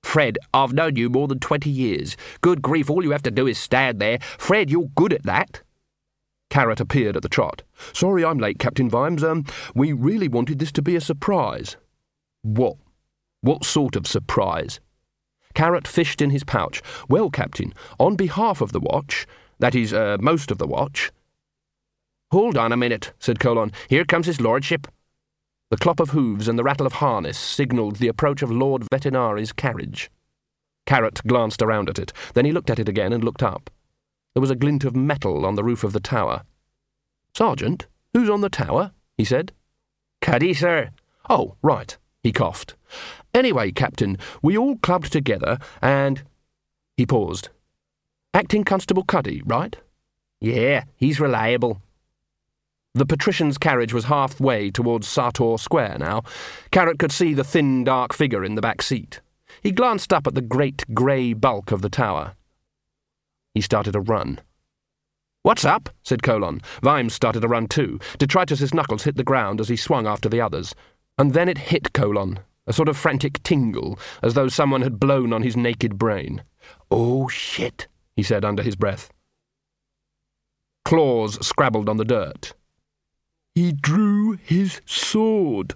[0.03, 2.17] Fred, I've known you more than twenty years.
[2.41, 4.19] Good grief, all you have to do is stand there.
[4.21, 5.63] Fred, you're good at that.
[6.51, 7.63] Carrot appeared at the trot.
[7.93, 9.25] Sorry I'm late, Captain Vimes.
[9.25, 9.45] Um,
[9.75, 11.77] we really wanted this to be a surprise.
[12.43, 12.77] What?
[13.41, 14.81] What sort of surprise?
[15.55, 16.83] Carrot fished in his pouch.
[17.09, 19.27] Well, Captain, on behalf of the watch,
[19.61, 21.11] that is, uh, most of the watch.
[22.33, 23.73] Hold on a minute, said Colon.
[23.89, 24.89] Here comes his lordship.
[25.73, 29.55] The clop of hooves and the rattle of harness signalled the approach of Lord Vetinari's
[29.55, 30.11] carriage.
[30.85, 32.13] Carrot glanced around at it.
[32.35, 33.71] Then he looked at it again and looked up.
[34.35, 36.43] There was a glint of metal on the roof of the tower.
[37.35, 38.93] Sergeant, who's on the tower?
[39.17, 39.53] he said.
[40.21, 40.91] Cuddy, sir.
[41.31, 41.97] Oh, right.
[42.23, 42.77] He coughed.
[43.33, 46.23] Anyway, Captain, we all clubbed together and.
[46.99, 47.49] He paused.
[48.35, 49.75] Acting Constable Cuddy, right?
[50.39, 51.81] Yeah, he's reliable.
[52.95, 56.25] The patrician's carriage was halfway towards Sartor Square now.
[56.71, 59.23] Carrot could see the thin, dark figure in the back seat.
[59.63, 62.35] He glanced up at the great grey bulk of the tower.
[63.55, 64.41] He started a run.
[65.43, 65.89] What's up?
[66.03, 66.61] said Colon.
[66.83, 67.99] Vimes started a run too.
[68.19, 70.75] Detritus's knuckles hit the ground as he swung after the others.
[71.17, 75.33] And then it hit Colon, a sort of frantic tingle, as though someone had blown
[75.33, 76.45] on his naked brain.
[76.91, 79.11] Oh, shit, he said under his breath.
[80.85, 82.53] Claws scrabbled on the dirt.
[83.55, 85.75] He drew his sword.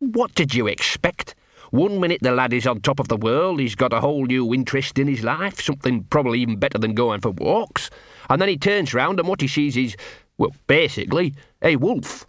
[0.00, 1.34] What did you expect?
[1.70, 4.52] One minute the lad is on top of the world, he's got a whole new
[4.52, 7.88] interest in his life, something probably even better than going for walks.
[8.28, 9.96] And then he turns round and what he sees is,
[10.36, 12.26] well, basically, a wolf.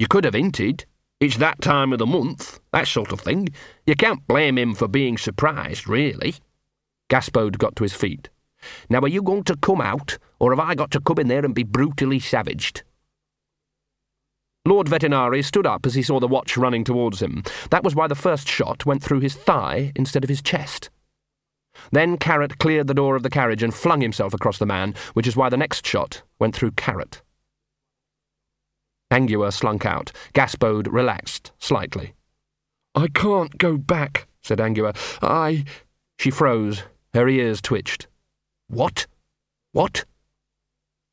[0.00, 0.84] You could have hinted.
[1.20, 3.50] It's that time of the month, that sort of thing.
[3.86, 6.34] You can't blame him for being surprised, really.
[7.08, 8.30] Gaspode got to his feet.
[8.88, 11.44] Now, are you going to come out, or have I got to come in there
[11.44, 12.82] and be brutally savaged?
[14.66, 17.42] Lord Vetinari stood up as he saw the watch running towards him.
[17.70, 20.90] That was why the first shot went through his thigh instead of his chest.
[21.92, 25.26] Then Carrot cleared the door of the carriage and flung himself across the man, which
[25.26, 27.22] is why the next shot went through Carrot.
[29.10, 30.12] Angua slunk out.
[30.34, 32.14] Gaspode relaxed slightly.
[32.94, 34.96] I can't go back, said Angua.
[35.22, 35.64] I.
[36.18, 36.82] She froze.
[37.14, 38.06] Her ears twitched.
[38.68, 39.06] What?
[39.72, 40.04] What?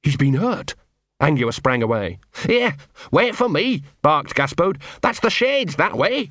[0.04, 0.76] He's been hurt.
[1.22, 2.20] Angua sprang away.
[2.46, 2.76] Here,
[3.12, 4.82] wait for me, barked Gaspode.
[5.02, 6.30] That's the shades that way.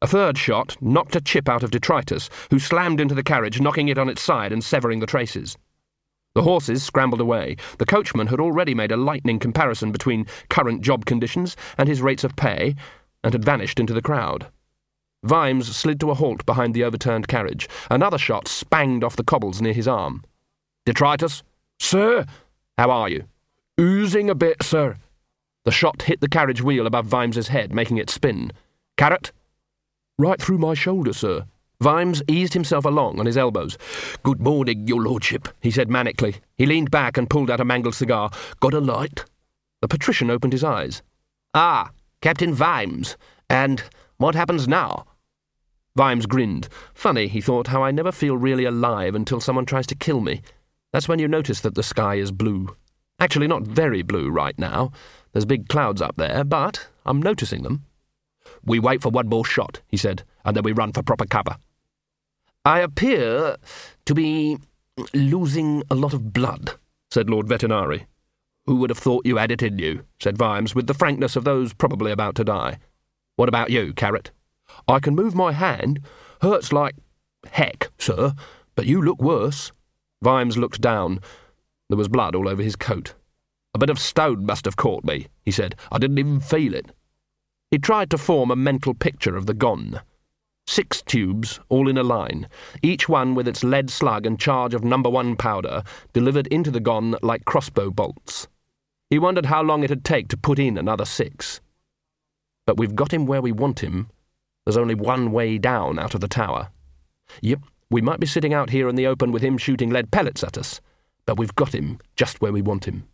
[0.00, 3.88] A third shot knocked a chip out of detritus, who slammed into the carriage, knocking
[3.88, 5.56] it on its side and severing the traces.
[6.34, 7.56] The horses scrambled away.
[7.78, 12.22] The coachman had already made a lightning comparison between current job conditions and his rates
[12.22, 12.76] of pay,
[13.24, 14.46] and had vanished into the crowd.
[15.24, 17.68] Vimes slid to a halt behind the overturned carriage.
[17.90, 20.22] Another shot spanged off the cobbles near his arm.
[20.86, 21.42] Detritus?
[21.80, 22.24] Sir?
[22.76, 23.24] How are you?
[23.80, 24.96] Oozing a bit, sir.
[25.64, 28.50] The shot hit the carriage wheel above Vimes's head, making it spin.
[28.96, 29.30] Carrot?
[30.18, 31.44] Right through my shoulder, sir.
[31.80, 33.78] Vimes eased himself along on his elbows.
[34.24, 36.40] Good morning, your lordship, he said manically.
[36.56, 38.30] He leaned back and pulled out a mangled cigar.
[38.58, 39.24] Got a light?
[39.80, 41.02] The patrician opened his eyes.
[41.54, 43.16] Ah, Captain Vimes.
[43.48, 43.84] And
[44.16, 45.04] what happens now?
[45.94, 46.68] Vimes grinned.
[46.94, 50.42] Funny, he thought, how I never feel really alive until someone tries to kill me.
[50.92, 52.74] That's when you notice that the sky is blue.
[53.18, 54.92] Actually, not very blue right now.
[55.32, 57.84] There's big clouds up there, but I'm noticing them.
[58.64, 61.56] We wait for one more shot, he said, and then we run for proper cover.
[62.64, 63.56] I appear
[64.06, 64.58] to be
[65.14, 66.72] losing a lot of blood,
[67.10, 68.06] said Lord Vetinari.
[68.66, 70.04] Who would have thought you had it in you?
[70.20, 72.78] said Vimes, with the frankness of those probably about to die.
[73.36, 74.30] What about you, Carrot?
[74.86, 76.00] I can move my hand.
[76.42, 76.94] Hurts like
[77.50, 78.34] heck, sir,
[78.74, 79.72] but you look worse.
[80.22, 81.20] Vimes looked down.
[81.88, 83.14] There was blood all over his coat.
[83.74, 85.74] A bit of stone must have caught me, he said.
[85.90, 86.90] I didn't even feel it.
[87.70, 90.00] He tried to form a mental picture of the gun.
[90.66, 92.48] Six tubes, all in a line,
[92.82, 95.82] each one with its lead slug and charge of number one powder
[96.12, 98.48] delivered into the gun like crossbow bolts.
[99.08, 101.62] He wondered how long it'd take to put in another six.
[102.66, 104.10] But we've got him where we want him.
[104.66, 106.70] There's only one way down out of the tower.
[107.40, 107.60] Yep,
[107.90, 110.58] we might be sitting out here in the open with him shooting lead pellets at
[110.58, 110.82] us
[111.28, 113.06] but we've got him just where we want him.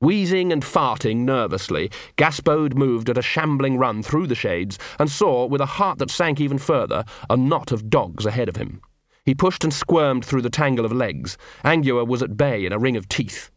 [0.00, 5.46] Wheezing and farting nervously, Gaspode moved at a shambling run through the shades and saw,
[5.46, 8.80] with a heart that sank even further, a knot of dogs ahead of him.
[9.24, 11.38] He pushed and squirmed through the tangle of legs.
[11.64, 13.52] Angua was at bay in a ring of teeth.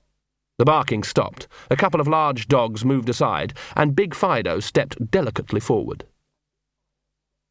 [0.60, 1.48] The barking stopped.
[1.72, 6.06] A couple of large dogs moved aside, and Big Fido stepped delicately forward.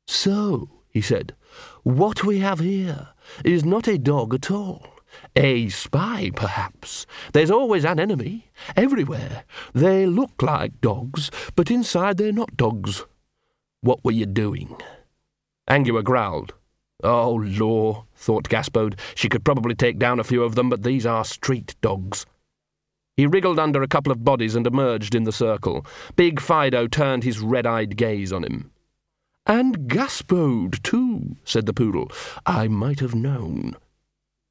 [0.07, 1.35] So, he said,
[1.83, 3.09] what we have here
[3.45, 4.87] is not a dog at all.
[5.35, 7.07] A spy, perhaps.
[7.33, 9.45] There's always an enemy, everywhere.
[9.75, 13.05] They look like dogs, but inside they're not dogs.
[13.81, 14.77] What were you doing?
[15.69, 16.55] Angua growled.
[17.03, 18.99] Oh, law, thought Gaspode.
[19.15, 22.27] She could probably take down a few of them, but these are street dogs.
[23.17, 25.87] He wriggled under a couple of bodies and emerged in the circle.
[26.17, 28.71] Big Fido turned his red eyed gaze on him.
[29.49, 32.13] And Gaspode, too, said the poodle.
[32.45, 33.77] I might have known.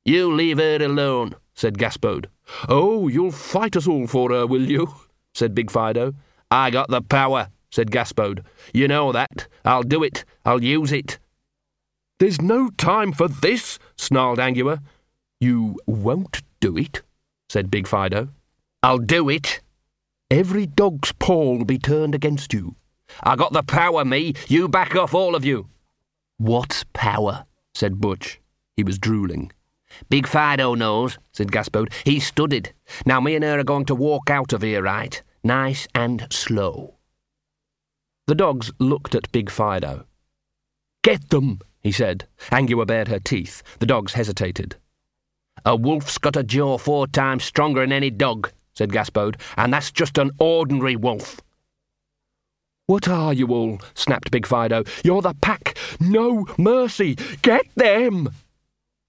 [0.04, 2.26] You leave her alone, said Gaspode.
[2.68, 4.92] Oh, you'll fight us all for her, will you?
[5.36, 6.16] said Big Fido.
[6.50, 8.44] I got the power, said Gaspode.
[8.74, 9.48] You know that.
[9.64, 10.26] I'll do it.
[10.44, 11.20] I'll use it.
[12.20, 14.82] There's no time for this, snarled Angua.
[15.40, 17.04] You won't do it,
[17.50, 18.30] said Big Fido.
[18.82, 19.62] I'll do it.
[20.32, 22.77] Every dog's paw will be turned against you.
[23.24, 24.34] I got the power, me.
[24.48, 25.68] You back off, all of you.
[26.38, 27.46] What power?
[27.74, 28.40] said Butch.
[28.76, 29.52] He was drooling.
[30.10, 31.92] Big Fido knows, said Gaspode.
[32.06, 32.74] He studied.
[33.06, 35.22] Now me and her are going to walk out of here, right?
[35.44, 36.96] Nice and slow.
[38.28, 40.06] The dogs looked at Big Fido.
[41.04, 42.28] Get them, he said.
[42.52, 43.64] Angua bared her teeth.
[43.80, 44.76] The dogs hesitated.
[45.66, 49.92] A wolf's got a jaw four times stronger than any dog, said Gaspode, and that's
[49.92, 51.42] just an ordinary wolf.
[52.88, 53.82] What are you all?
[53.96, 54.86] snapped Big Fido.
[55.04, 55.78] You're the pack.
[56.00, 57.18] No mercy.
[57.42, 58.30] Get them!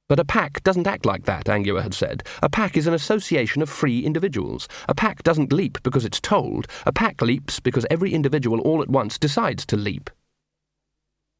[0.08, 2.24] But a pack doesn't act like that, Angua had said.
[2.42, 4.66] A pack is an association of free individuals.
[4.88, 6.66] A pack doesn't leap because it's told.
[6.86, 10.10] A pack leaps because every individual all at once decides to leap.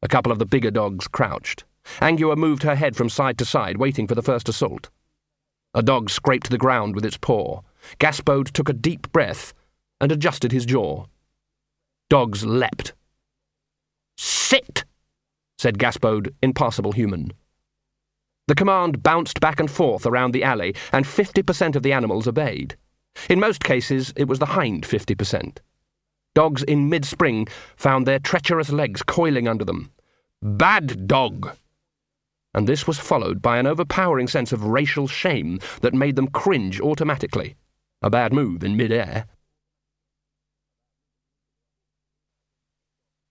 [0.01, 1.65] A couple of the bigger dogs crouched.
[1.99, 4.89] Angua moved her head from side to side, waiting for the first assault.
[5.73, 7.63] A dog scraped the ground with its paw.
[7.99, 9.53] Gaspode took a deep breath
[9.99, 11.05] and adjusted his jaw.
[12.09, 12.93] Dogs leapt.
[14.17, 14.83] Sit,
[15.59, 17.33] said Gaspode, impassable human.
[18.47, 22.75] The command bounced back and forth around the alley, and 50% of the animals obeyed.
[23.29, 25.59] In most cases, it was the hind 50%.
[26.33, 29.91] Dogs in mid spring found their treacherous legs coiling under them.
[30.41, 31.55] Bad dog!
[32.55, 36.81] And this was followed by an overpowering sense of racial shame that made them cringe
[36.81, 37.55] automatically.
[38.01, 39.27] A bad move in mid-air.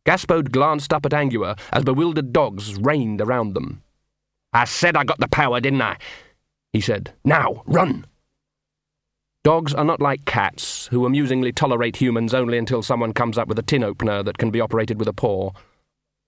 [0.09, 3.83] Gaspode glanced up at Angua as bewildered dogs rained around them.
[4.55, 5.99] I said I got the power, didn't I?
[6.73, 8.07] He said, Now, run!
[9.45, 13.59] Dogs are not like cats, who amusingly tolerate humans only until someone comes up with
[13.59, 15.51] a tin opener that can be operated with a paw.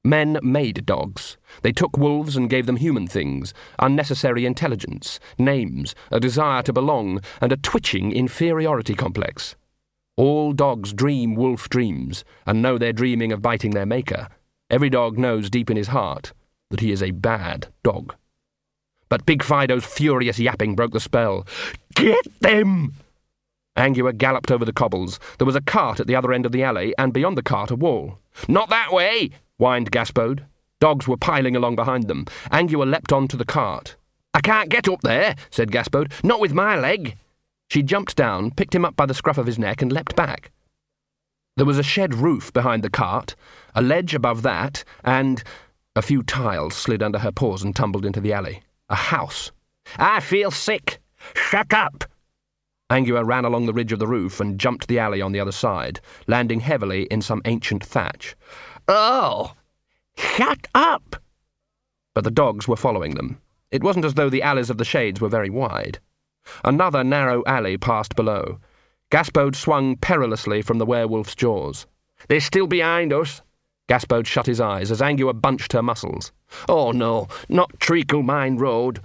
[0.05, 1.39] Men made dogs.
[1.63, 7.23] They took wolves and gave them human things unnecessary intelligence, names, a desire to belong,
[7.41, 9.57] and a twitching inferiority complex.
[10.21, 14.29] All dogs dream wolf dreams and know they're dreaming of biting their maker.
[14.69, 16.35] Every dog knows deep in his heart
[16.69, 18.15] that he is a bad dog.
[19.09, 21.47] But Big Fido's furious yapping broke the spell.
[21.95, 22.97] Get them!
[23.79, 25.19] Angua galloped over the cobbles.
[25.39, 27.71] There was a cart at the other end of the alley, and beyond the cart
[27.71, 28.19] a wall.
[28.47, 29.31] Not that way!
[29.57, 30.45] whined Gaspode.
[30.81, 32.27] Dogs were piling along behind them.
[32.53, 33.97] Angua leapt on to the cart.
[34.35, 36.13] I can't get up there, said Gaspode.
[36.23, 37.17] Not with my leg.
[37.71, 40.51] She jumped down, picked him up by the scruff of his neck, and leapt back.
[41.57, 43.37] There was a shed roof behind the cart,
[43.77, 45.43] a ledge above that, and
[45.95, 48.65] a few tiles slid under her paws and tumbled into the alley.
[48.89, 49.53] A house.
[49.97, 50.99] I feel sick.
[51.35, 52.05] Shut up.
[52.91, 55.53] Angua ran along the ridge of the roof and jumped the alley on the other
[55.53, 58.35] side, landing heavily in some ancient thatch.
[58.89, 59.55] Oh!
[60.17, 61.23] Shut up!
[62.15, 63.41] But the dogs were following them.
[63.71, 66.01] It wasn't as though the alleys of the shades were very wide.
[66.65, 68.59] Another narrow alley passed below.
[69.11, 71.87] Gaspode swung perilously from the werewolf's jaws.
[72.29, 73.43] They're still behind us.
[73.89, 76.33] Gaspode shut his eyes as Angua bunched her muscles.
[76.69, 79.01] Oh no, not Treacle Mine Road.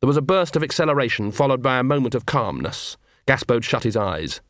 [0.00, 2.96] There was a burst of acceleration, followed by a moment of calmness.
[3.26, 4.40] Gaspode shut his eyes.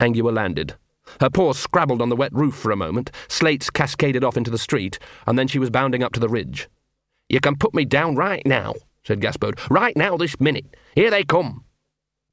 [0.00, 0.74] Angua landed.
[1.20, 4.58] Her paws scrabbled on the wet roof for a moment, slates cascaded off into the
[4.58, 6.68] street, and then she was bounding up to the ridge.
[7.28, 8.74] You can put me down right now,
[9.06, 9.58] said Gaspode.
[9.70, 10.76] Right now, this minute.
[10.94, 11.64] Here they come.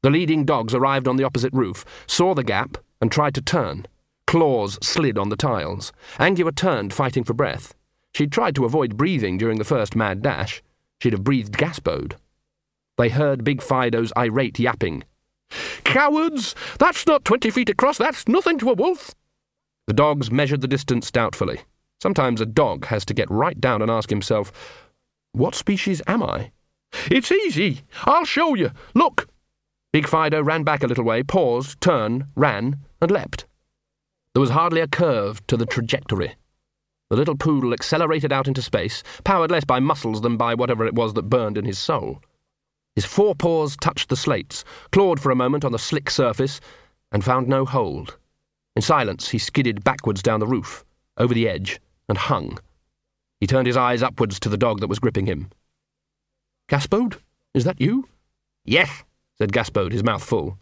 [0.01, 3.85] The leading dogs arrived on the opposite roof, saw the gap, and tried to turn.
[4.27, 5.93] Claws slid on the tiles.
[6.17, 7.73] Angua turned, fighting for breath.
[8.13, 10.61] She'd tried to avoid breathing during the first mad dash.
[11.01, 12.13] She'd have breathed Gaspode.
[12.97, 15.03] They heard Big Fido's irate yapping.
[15.83, 16.55] Cowards!
[16.79, 19.13] That's not twenty feet across, that's nothing to a wolf!
[19.87, 21.61] The dogs measured the distance doubtfully.
[22.01, 24.51] Sometimes a dog has to get right down and ask himself,
[25.33, 26.51] What species am I?
[27.09, 27.81] It's easy.
[28.05, 28.71] I'll show you.
[28.93, 29.27] Look.
[29.91, 33.45] Big Fido ran back a little way, paused, turned, ran, and leapt.
[34.33, 36.35] There was hardly a curve to the trajectory.
[37.09, 40.95] The little poodle accelerated out into space, powered less by muscles than by whatever it
[40.95, 42.19] was that burned in his soul.
[42.95, 46.59] His forepaws touched the slates, clawed for a moment on the slick surface,
[47.11, 48.17] and found no hold.
[48.75, 50.83] In silence, he skidded backwards down the roof,
[51.17, 51.79] over the edge,
[52.09, 52.57] and hung.
[53.39, 55.49] He turned his eyes upwards to the dog that was gripping him.
[56.69, 57.17] Gaspode,
[57.53, 58.07] is that you?
[58.65, 59.03] Yes,
[59.37, 60.57] said Gaspode, his mouth full.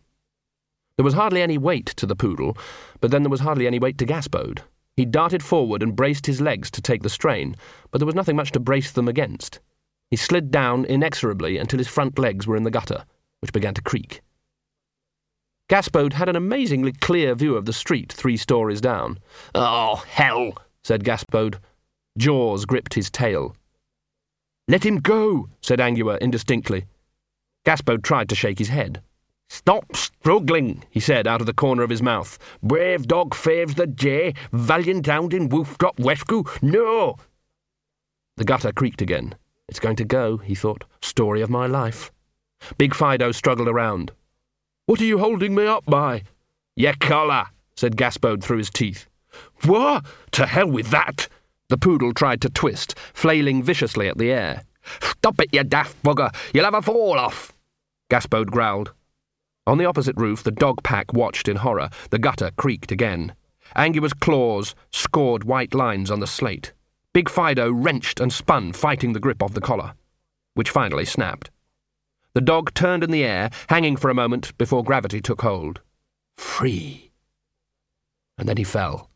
[0.97, 2.57] There was hardly any weight to the poodle,
[2.99, 4.59] but then there was hardly any weight to Gaspode.
[4.97, 7.55] He darted forward and braced his legs to take the strain,
[7.91, 9.59] but there was nothing much to brace them against.
[10.09, 13.05] He slid down inexorably until his front legs were in the gutter,
[13.39, 14.21] which began to creak.
[15.69, 19.19] Gaspode had an amazingly clear view of the street three stories down.
[19.55, 21.59] Oh, hell, said Gaspode.
[22.17, 23.55] Jaws gripped his tail.
[24.67, 26.85] Let him go, said Angua indistinctly.
[27.65, 29.01] Gaspode tried to shake his head.
[29.49, 32.39] Stop struggling, he said out of the corner of his mouth.
[32.63, 36.47] Brave dog faves the jay, valiant hound in wolf drop wesku.
[36.61, 37.17] No!
[38.37, 39.35] The gutter creaked again.
[39.67, 40.85] It's going to go, he thought.
[41.01, 42.11] Story of my life.
[42.77, 44.11] Big Fido struggled around.
[44.85, 46.23] What are you holding me up by?
[46.75, 49.07] Your collar, said Gaspode through his teeth.
[49.65, 50.05] What?
[50.31, 51.27] To hell with that!
[51.71, 54.65] The poodle tried to twist, flailing viciously at the air.
[55.01, 56.35] Stop it, you daft bugger!
[56.53, 57.53] You'll have a fall off!
[58.09, 58.91] Gaspode growled.
[59.65, 61.89] On the opposite roof, the dog pack watched in horror.
[62.09, 63.35] The gutter creaked again.
[63.73, 66.73] Angua's claws scored white lines on the slate.
[67.13, 69.93] Big Fido wrenched and spun, fighting the grip of the collar,
[70.55, 71.51] which finally snapped.
[72.33, 75.79] The dog turned in the air, hanging for a moment before gravity took hold.
[76.35, 77.11] Free.
[78.37, 79.10] And then he fell.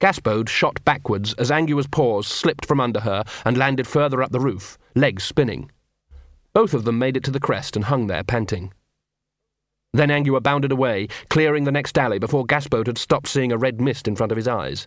[0.00, 4.40] Gaspode shot backwards as Angua's paws slipped from under her and landed further up the
[4.40, 5.70] roof, legs spinning.
[6.52, 8.72] Both of them made it to the crest and hung there, panting.
[9.94, 13.80] Then Angua bounded away, clearing the next alley before Gaspode had stopped seeing a red
[13.80, 14.86] mist in front of his eyes.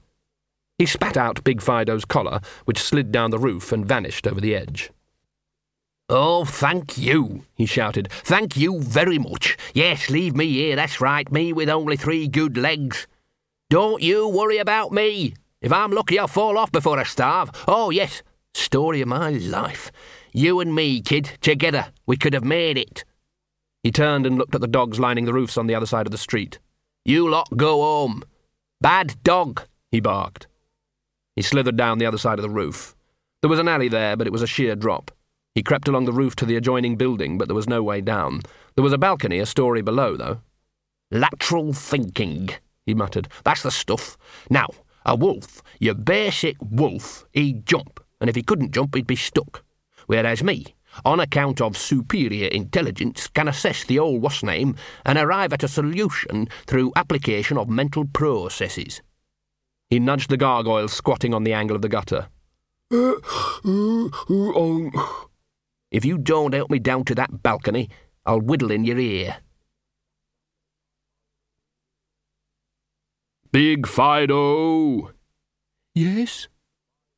[0.78, 4.56] He spat out Big Fido's collar, which slid down the roof and vanished over the
[4.56, 4.92] edge.
[6.08, 8.12] Oh, thank you, he shouted.
[8.12, 9.58] Thank you very much.
[9.74, 13.08] Yes, leave me here, that's right, me with only three good legs.
[13.70, 15.36] Don't you worry about me.
[15.62, 17.52] If I'm lucky, I'll fall off before I starve.
[17.68, 18.24] Oh, yes,
[18.56, 19.92] story of my life.
[20.34, 23.04] You and me, kid, together, we could have made it.
[23.84, 26.12] He turned and looked at the dogs lining the roofs on the other side of
[26.12, 26.58] the street.
[27.06, 28.24] You lot go home.
[28.82, 29.62] Bad dog,
[29.92, 30.48] he barked.
[31.36, 32.96] He slithered down the other side of the roof.
[33.42, 35.12] There was an alley there, but it was a sheer drop.
[35.54, 38.42] He crept along the roof to the adjoining building, but there was no way down.
[38.76, 40.42] There was a balcony a story below, though.
[41.12, 42.50] Lateral thinking,
[42.90, 43.28] he muttered.
[43.44, 44.18] That's the stuff.
[44.50, 44.68] Now,
[45.06, 49.64] a wolf, your basic wolf, he'd jump, and if he couldn't jump, he'd be stuck.
[50.08, 50.76] Whereas me,
[51.06, 54.76] on account of superior intelligence, can assess the old what's name
[55.06, 59.02] and arrive at a solution through application of mental processes.
[59.90, 62.28] He nudged the gargoyle squatting on the angle of the gutter.
[65.92, 67.90] If you don't help me down to that balcony,
[68.26, 69.38] I'll whittle in your ear.
[73.52, 75.12] Big Fido!
[75.96, 76.48] Yes?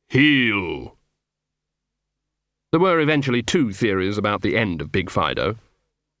[0.08, 0.96] Heel!
[2.70, 5.56] There were eventually two theories about the end of Big Fido.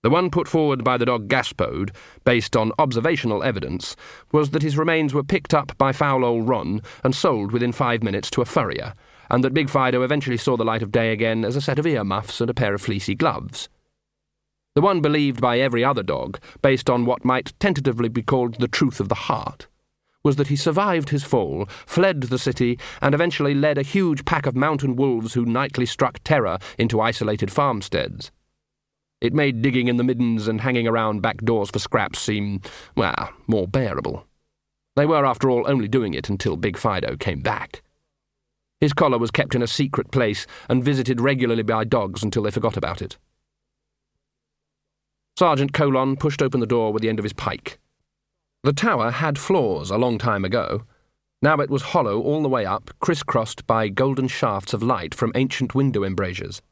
[0.02, 3.96] The one put forward by the dog Gaspode, based on observational evidence,
[4.32, 8.02] was that his remains were picked up by foul Ole Ron and sold within five
[8.02, 8.92] minutes to a furrier,
[9.30, 11.86] and that Big Fido eventually saw the light of day again as a set of
[11.86, 13.70] earmuffs and a pair of fleecy gloves.
[14.74, 18.68] The one believed by every other dog, based on what might tentatively be called the
[18.68, 19.68] truth of the heart,
[20.24, 24.46] was that he survived his fall, fled the city, and eventually led a huge pack
[24.46, 28.30] of mountain wolves who nightly struck terror into isolated farmsteads.
[29.20, 32.60] It made digging in the middens and hanging around back doors for scraps seem,
[32.96, 34.26] well, more bearable.
[34.96, 37.82] They were, after all, only doing it until Big Fido came back.
[38.80, 42.50] His collar was kept in a secret place and visited regularly by dogs until they
[42.50, 43.16] forgot about it.
[45.38, 47.78] Sergeant Colon pushed open the door with the end of his pike.
[48.64, 50.84] The tower had floors a long time ago.
[51.40, 55.32] Now it was hollow all the way up, crisscrossed by golden shafts of light from
[55.34, 56.62] ancient window embrasures.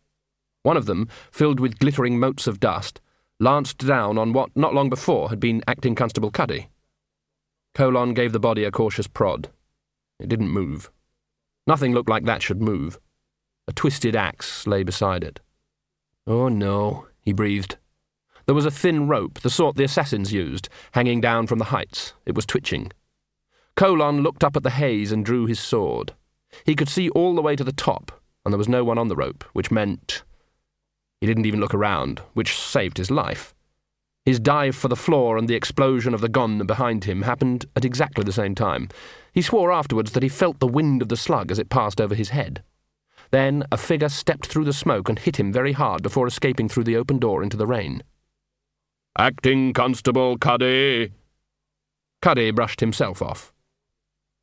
[0.62, 3.00] One of them, filled with glittering motes of dust,
[3.40, 6.68] lanced down on what not long before had been Acting Constable Cuddy.
[7.74, 9.48] Colon gave the body a cautious prod.
[10.20, 10.92] It didn't move.
[11.66, 13.00] Nothing looked like that should move.
[13.66, 15.40] A twisted axe lay beside it.
[16.26, 17.78] Oh no, he breathed.
[18.46, 22.14] There was a thin rope, the sort the assassins used, hanging down from the heights.
[22.26, 22.92] It was twitching.
[23.76, 26.14] Colon looked up at the haze and drew his sword.
[26.64, 28.12] He could see all the way to the top,
[28.44, 30.22] and there was no one on the rope, which meant.
[31.20, 33.54] He didn't even look around, which saved his life.
[34.24, 37.84] His dive for the floor and the explosion of the gun behind him happened at
[37.84, 38.88] exactly the same time.
[39.32, 42.14] He swore afterwards that he felt the wind of the slug as it passed over
[42.14, 42.62] his head.
[43.30, 46.84] Then a figure stepped through the smoke and hit him very hard before escaping through
[46.84, 48.02] the open door into the rain.
[49.18, 51.12] Acting Constable Cuddy.
[52.22, 53.52] Cuddy brushed himself off.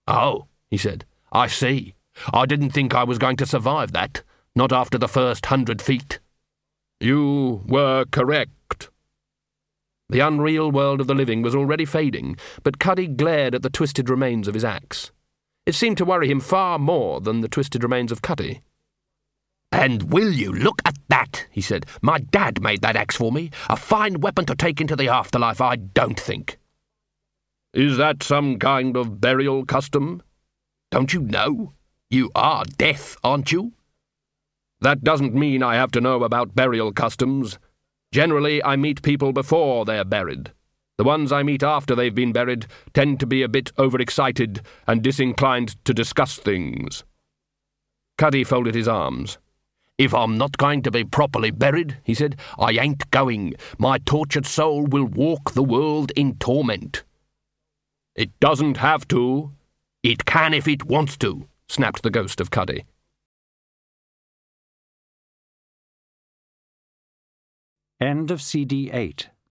[0.08, 1.06] Oh, he said.
[1.32, 1.96] I see.
[2.34, 4.24] I didn't think I was going to survive that.
[4.56, 6.20] Not after the first hundred feet.
[7.00, 8.90] You were correct.
[10.10, 14.10] The unreal world of the living was already fading, but Cuddy glared at the twisted
[14.10, 15.12] remains of his axe.
[15.66, 18.62] It seemed to worry him far more than the twisted remains of Cuddy.
[19.72, 21.46] And will you look at that?
[21.52, 21.86] he said.
[22.02, 23.52] My dad made that axe for me.
[23.70, 26.58] A fine weapon to take into the afterlife, I don't think.
[27.74, 30.24] Is that some kind of burial custom?
[30.90, 31.74] Don't you know?
[32.10, 33.74] You are death, aren't you?
[34.80, 37.60] That doesn't mean I have to know about burial customs.
[38.12, 40.52] Generally, I meet people before they're buried.
[40.98, 45.04] The ones I meet after they've been buried tend to be a bit overexcited and
[45.04, 47.04] disinclined to discuss things.
[48.18, 49.38] Cuddy folded his arms.
[49.98, 53.56] If I'm not going to be properly buried, he said, I ain't going.
[53.80, 57.04] My tortured soul will walk the world in torment.
[58.16, 59.52] It doesn't have to.
[60.04, 62.86] It can if it wants to, snapped the ghost of Cuddy.
[68.00, 69.30] End of CD 8